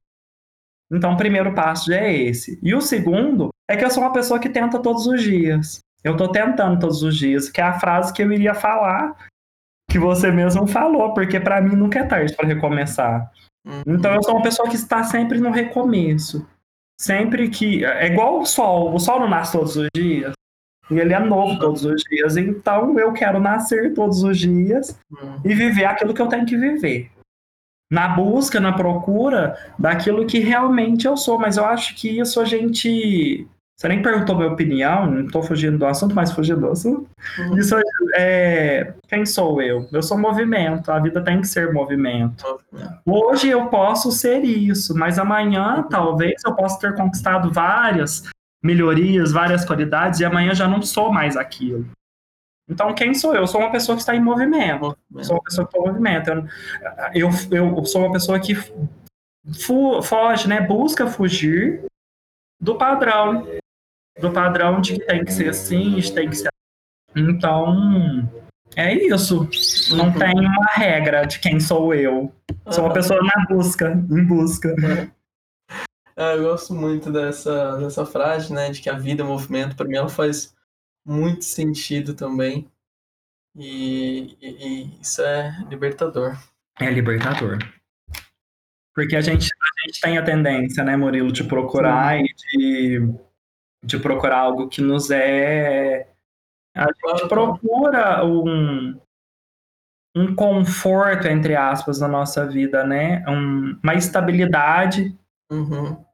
Então, 0.90 1.14
o 1.14 1.16
primeiro 1.16 1.54
passo 1.54 1.90
já 1.90 1.98
é 1.98 2.14
esse. 2.14 2.58
E 2.62 2.74
o 2.74 2.80
segundo 2.80 3.50
é 3.68 3.76
que 3.76 3.84
eu 3.84 3.90
sou 3.90 4.02
uma 4.02 4.12
pessoa 4.12 4.40
que 4.40 4.48
tenta 4.48 4.80
todos 4.80 5.06
os 5.06 5.22
dias. 5.22 5.80
Eu 6.02 6.16
tô 6.16 6.30
tentando 6.30 6.78
todos 6.78 7.02
os 7.02 7.16
dias, 7.16 7.48
que 7.48 7.60
é 7.60 7.64
a 7.64 7.78
frase 7.78 8.12
que 8.12 8.22
eu 8.22 8.32
iria 8.32 8.54
falar, 8.54 9.16
que 9.90 9.98
você 9.98 10.30
mesmo 10.30 10.66
falou, 10.66 11.12
porque 11.14 11.40
para 11.40 11.60
mim 11.60 11.74
nunca 11.74 12.00
é 12.00 12.04
tarde 12.04 12.34
para 12.34 12.46
recomeçar. 12.46 13.30
Uhum. 13.66 13.82
Então, 13.86 14.14
eu 14.14 14.22
sou 14.22 14.34
uma 14.34 14.42
pessoa 14.42 14.68
que 14.68 14.76
está 14.76 15.02
sempre 15.02 15.38
no 15.38 15.50
recomeço. 15.50 16.46
Sempre 17.00 17.48
que. 17.48 17.84
É 17.84 18.06
igual 18.06 18.40
o 18.40 18.46
sol. 18.46 18.94
O 18.94 18.98
sol 18.98 19.20
não 19.20 19.28
nasce 19.28 19.52
todos 19.52 19.76
os 19.76 19.88
dias. 19.94 20.32
E 20.90 20.98
ele 20.98 21.12
é 21.12 21.20
novo 21.20 21.58
todos 21.58 21.84
os 21.84 22.02
dias. 22.02 22.36
Então 22.36 22.98
eu 22.98 23.12
quero 23.12 23.38
nascer 23.38 23.94
todos 23.94 24.22
os 24.22 24.38
dias 24.38 24.98
uhum. 25.10 25.40
e 25.44 25.54
viver 25.54 25.84
aquilo 25.84 26.14
que 26.14 26.20
eu 26.20 26.28
tenho 26.28 26.46
que 26.46 26.56
viver. 26.56 27.10
Na 27.90 28.08
busca, 28.08 28.58
na 28.58 28.72
procura 28.72 29.56
daquilo 29.78 30.26
que 30.26 30.40
realmente 30.40 31.06
eu 31.06 31.16
sou. 31.16 31.38
Mas 31.38 31.56
eu 31.56 31.64
acho 31.64 31.94
que 31.94 32.18
isso 32.18 32.40
a 32.40 32.44
gente. 32.44 33.46
Você 33.78 33.86
nem 33.86 34.02
perguntou 34.02 34.34
minha 34.36 34.50
opinião, 34.50 35.08
não 35.08 35.24
estou 35.24 35.40
fugindo 35.40 35.78
do 35.78 35.86
assunto, 35.86 36.12
mas 36.12 36.32
fugindo 36.32 36.62
do 36.62 36.70
assunto. 36.72 37.08
Uhum. 37.38 37.58
Isso 37.58 37.76
é. 38.16 38.92
Quem 39.06 39.24
sou 39.24 39.62
eu? 39.62 39.88
Eu 39.92 40.02
sou 40.02 40.18
movimento, 40.18 40.90
a 40.90 40.98
vida 40.98 41.22
tem 41.22 41.40
que 41.40 41.46
ser 41.46 41.72
movimento. 41.72 42.44
Hoje 43.06 43.48
eu 43.48 43.68
posso 43.68 44.10
ser 44.10 44.42
isso, 44.44 44.98
mas 44.98 45.16
amanhã 45.16 45.86
talvez 45.88 46.42
eu 46.44 46.56
possa 46.56 46.80
ter 46.80 46.96
conquistado 46.96 47.52
várias 47.52 48.24
melhorias, 48.60 49.30
várias 49.30 49.64
qualidades, 49.64 50.18
e 50.18 50.24
amanhã 50.24 50.52
já 50.56 50.66
não 50.66 50.82
sou 50.82 51.12
mais 51.12 51.36
aquilo. 51.36 51.86
Então, 52.68 52.92
quem 52.92 53.14
sou 53.14 53.32
eu? 53.32 53.42
Eu 53.42 53.46
sou 53.46 53.60
uma 53.60 53.70
pessoa 53.70 53.94
que 53.94 54.02
está 54.02 54.14
em 54.14 54.20
movimento. 54.20 54.98
Sou 55.22 55.36
uma 55.36 55.42
pessoa 55.42 55.66
que 55.66 55.76
está 55.76 55.78
em 55.78 55.86
movimento. 55.88 56.30
Eu, 57.14 57.30
eu, 57.52 57.76
eu 57.76 57.84
sou 57.84 58.02
uma 58.02 58.12
pessoa 58.12 58.40
que 58.40 58.56
fu 58.56 60.02
foge, 60.02 60.48
né? 60.48 60.60
Busca 60.60 61.06
fugir 61.06 61.84
do 62.60 62.76
padrão. 62.76 63.46
Do 64.20 64.32
padrão 64.32 64.80
de 64.80 64.94
que 64.94 65.06
tem 65.06 65.24
que 65.24 65.32
ser 65.32 65.48
assim, 65.48 66.00
tem 66.12 66.28
que 66.28 66.36
ser 66.36 66.48
Então, 67.14 68.28
é 68.76 68.94
isso. 68.94 69.48
Não 69.96 70.06
uhum. 70.06 70.18
tem 70.18 70.38
uma 70.38 70.66
regra 70.72 71.24
de 71.24 71.38
quem 71.38 71.60
sou 71.60 71.94
eu. 71.94 72.32
Sou 72.70 72.84
uma 72.84 72.92
pessoa 72.92 73.20
na 73.22 73.46
busca, 73.48 73.92
em 73.92 74.24
busca. 74.24 74.74
É, 76.16 76.34
eu 76.34 76.42
gosto 76.42 76.74
muito 76.74 77.12
dessa, 77.12 77.76
dessa 77.76 78.04
frase, 78.04 78.52
né? 78.52 78.70
De 78.70 78.80
que 78.80 78.90
a 78.90 78.98
vida 78.98 79.22
é 79.22 79.26
movimento. 79.26 79.76
Para 79.76 79.86
mim, 79.86 79.96
ela 79.96 80.08
faz 80.08 80.54
muito 81.06 81.44
sentido 81.44 82.14
também. 82.14 82.68
E, 83.56 84.36
e, 84.40 84.48
e, 84.48 85.00
isso 85.00 85.22
é 85.22 85.56
libertador. 85.68 86.36
É 86.80 86.90
libertador. 86.90 87.58
Porque 88.94 89.16
a 89.16 89.20
gente, 89.20 89.48
a 89.48 89.86
gente 89.86 90.00
tem 90.00 90.18
a 90.18 90.24
tendência, 90.24 90.82
né, 90.82 90.96
Murilo, 90.96 91.32
de 91.32 91.44
procurar 91.44 92.18
Sim. 92.18 92.24
e 92.24 92.34
de, 92.34 93.14
de 93.82 93.98
procurar 93.98 94.40
algo 94.40 94.68
que 94.68 94.80
nos 94.80 95.10
é. 95.10 96.08
A 96.74 96.86
gente 96.86 97.28
procura 97.28 98.24
um, 98.24 99.00
um 100.14 100.34
conforto, 100.34 101.26
entre 101.26 101.56
aspas, 101.56 102.00
na 102.00 102.08
nossa 102.08 102.46
vida, 102.46 102.84
né? 102.84 103.24
Um, 103.28 103.78
uma 103.82 103.94
estabilidade. 103.94 105.16
Uhum 105.50 106.04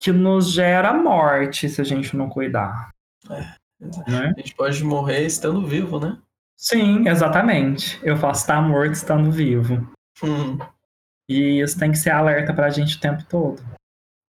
que 0.00 0.10
nos 0.10 0.50
gera 0.50 0.94
morte 0.94 1.68
se 1.68 1.80
a 1.80 1.84
gente 1.84 2.16
não 2.16 2.28
cuidar. 2.28 2.90
É, 3.30 3.40
né? 4.10 4.32
A 4.34 4.40
gente 4.40 4.54
pode 4.54 4.82
morrer 4.82 5.26
estando 5.26 5.64
vivo, 5.66 6.00
né? 6.00 6.18
Sim, 6.56 7.06
exatamente. 7.06 8.00
Eu 8.02 8.18
posso 8.18 8.40
estar 8.40 8.60
morto 8.62 8.92
estando 8.92 9.30
vivo. 9.30 9.92
Hum. 10.22 10.58
E 11.28 11.60
isso 11.60 11.78
tem 11.78 11.92
que 11.92 11.98
ser 11.98 12.10
alerta 12.10 12.52
para 12.52 12.66
a 12.66 12.70
gente 12.70 12.96
o 12.96 13.00
tempo 13.00 13.22
todo. 13.24 13.62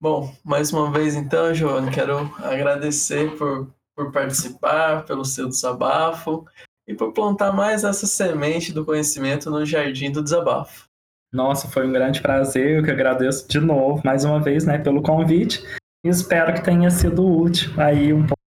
Bom, 0.01 0.33
mais 0.43 0.73
uma 0.73 0.91
vez 0.91 1.13
então, 1.13 1.53
João, 1.53 1.91
quero 1.91 2.17
agradecer 2.43 3.37
por, 3.37 3.71
por 3.95 4.11
participar, 4.11 5.05
pelo 5.05 5.23
seu 5.23 5.47
desabafo 5.47 6.43
e 6.87 6.95
por 6.95 7.13
plantar 7.13 7.53
mais 7.53 7.83
essa 7.83 8.07
semente 8.07 8.73
do 8.73 8.83
conhecimento 8.83 9.51
no 9.51 9.63
jardim 9.63 10.11
do 10.11 10.23
desabafo. 10.23 10.85
Nossa, 11.31 11.67
foi 11.67 11.85
um 11.87 11.91
grande 11.91 12.19
prazer. 12.19 12.79
Eu 12.79 12.83
que 12.83 12.89
agradeço 12.89 13.47
de 13.47 13.59
novo, 13.59 14.01
mais 14.03 14.25
uma 14.25 14.41
vez, 14.41 14.65
né, 14.65 14.79
pelo 14.79 15.03
convite. 15.03 15.63
E 16.03 16.09
espero 16.09 16.51
que 16.55 16.63
tenha 16.63 16.89
sido 16.89 17.23
útil 17.23 17.71
aí 17.79 18.11
um 18.11 18.25
pouco 18.25 18.41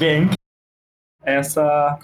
bem 0.00 0.28
essa 1.22 2.00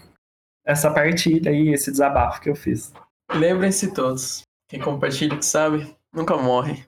essa 0.64 0.92
partilha 0.92 1.50
e 1.50 1.72
esse 1.72 1.90
desabafo 1.90 2.40
que 2.40 2.50
eu 2.50 2.54
fiz. 2.54 2.92
Lembrem-se 3.34 3.92
todos, 3.92 4.42
quem 4.68 4.80
compartilha 4.80 5.36
que 5.36 5.44
sabe, 5.44 5.92
nunca 6.14 6.36
morre. 6.36 6.84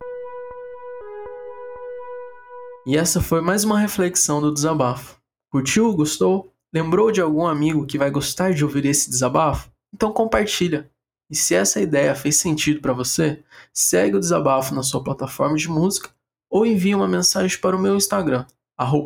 E 2.87 2.97
essa 2.97 3.21
foi 3.21 3.41
mais 3.41 3.64
uma 3.64 3.79
reflexão 3.79 4.41
do 4.41 4.53
desabafo. 4.53 5.21
Curtiu? 5.51 5.95
Gostou? 5.95 6.53
Lembrou 6.73 7.11
de 7.11 7.21
algum 7.21 7.47
amigo 7.47 7.87
que 7.87 7.99
vai 7.99 8.11
gostar 8.11 8.53
de 8.53 8.64
ouvir 8.64 8.85
esse 8.87 9.11
desabafo? 9.11 9.71
Então 9.93 10.12
compartilha. 10.12 10.91
E 11.31 11.37
se 11.37 11.55
essa 11.55 11.81
ideia 11.81 12.14
fez 12.14 12.37
sentido 12.37 12.81
para 12.81 12.93
você, 12.93 13.43
segue 13.73 14.17
o 14.17 14.21
desabafo 14.21 14.75
na 14.75 14.83
sua 14.83 15.03
plataforma 15.03 15.57
de 15.57 15.69
música 15.69 16.11
ou 16.51 16.64
envie 16.64 16.95
uma 16.95 17.09
mensagem 17.09 17.59
para 17.59 17.77
o 17.77 17.81
meu 17.81 17.97
Instagram, 17.97 18.47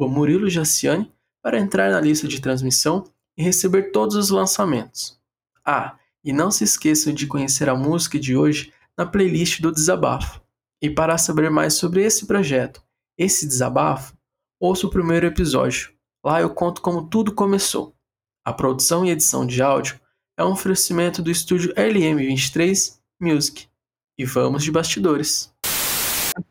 Murilo 0.08 0.48
Jaciani, 0.48 1.10
para 1.42 1.58
entrar 1.58 1.90
na 1.90 2.00
lista 2.00 2.28
de 2.28 2.40
transmissão 2.40 3.04
e 3.36 3.42
receber 3.42 3.90
todos 3.90 4.14
os 4.14 4.30
lançamentos. 4.30 5.18
Ah, 5.64 5.96
e 6.24 6.32
não 6.32 6.50
se 6.50 6.62
esqueçam 6.62 7.12
de 7.12 7.26
conhecer 7.26 7.68
a 7.68 7.74
música 7.74 8.18
de 8.18 8.36
hoje 8.36 8.72
na 8.96 9.04
playlist 9.04 9.60
do 9.60 9.72
Desabafo. 9.72 10.40
E 10.80 10.90
para 10.90 11.18
saber 11.18 11.50
mais 11.50 11.74
sobre 11.74 12.04
esse 12.04 12.26
projeto, 12.26 12.82
esse 13.22 13.46
desabafo, 13.46 14.16
ouça 14.60 14.86
o 14.86 14.90
primeiro 14.90 15.26
episódio. 15.26 15.92
Lá 16.24 16.40
eu 16.40 16.50
conto 16.50 16.80
como 16.80 17.08
tudo 17.08 17.34
começou. 17.34 17.94
A 18.44 18.52
produção 18.52 19.04
e 19.04 19.10
edição 19.10 19.46
de 19.46 19.62
áudio 19.62 20.00
é 20.36 20.44
um 20.44 20.52
oferecimento 20.52 21.22
do 21.22 21.30
estúdio 21.30 21.74
LM23 21.74 22.98
Music. 23.20 23.68
E 24.18 24.24
vamos 24.24 24.64
de 24.64 24.70
bastidores. 24.70 25.52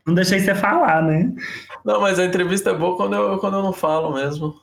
Não 0.06 0.14
deixei 0.14 0.40
você 0.40 0.54
falar, 0.54 1.02
né? 1.02 1.32
Não, 1.84 2.00
mas 2.00 2.18
a 2.18 2.24
entrevista 2.24 2.70
é 2.70 2.74
boa 2.74 2.96
quando 2.96 3.14
eu, 3.14 3.38
quando 3.38 3.56
eu 3.56 3.62
não 3.62 3.72
falo 3.72 4.14
mesmo. 4.14 4.60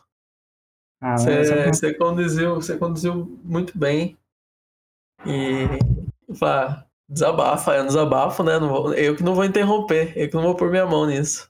Ah, 1.02 1.17
você, 1.17 1.67
você, 1.67 1.93
conduziu, 1.93 2.56
você 2.56 2.78
conduziu 2.78 3.39
muito 3.43 3.78
bem. 3.78 4.17
E 5.26 5.67
pá, 6.39 6.86
desabafa, 7.08 7.74
é 7.74 7.82
um 7.82 7.88
desabafo, 7.88 8.43
né? 8.43 8.54
eu 8.98 9.15
que 9.15 9.24
não 9.24 9.34
vou 9.34 9.45
interromper, 9.45 10.13
eu 10.15 10.28
que 10.30 10.36
não 10.36 10.43
vou 10.43 10.56
pôr 10.56 10.69
minha 10.69 10.86
mão 10.86 11.06
nisso. 11.06 11.50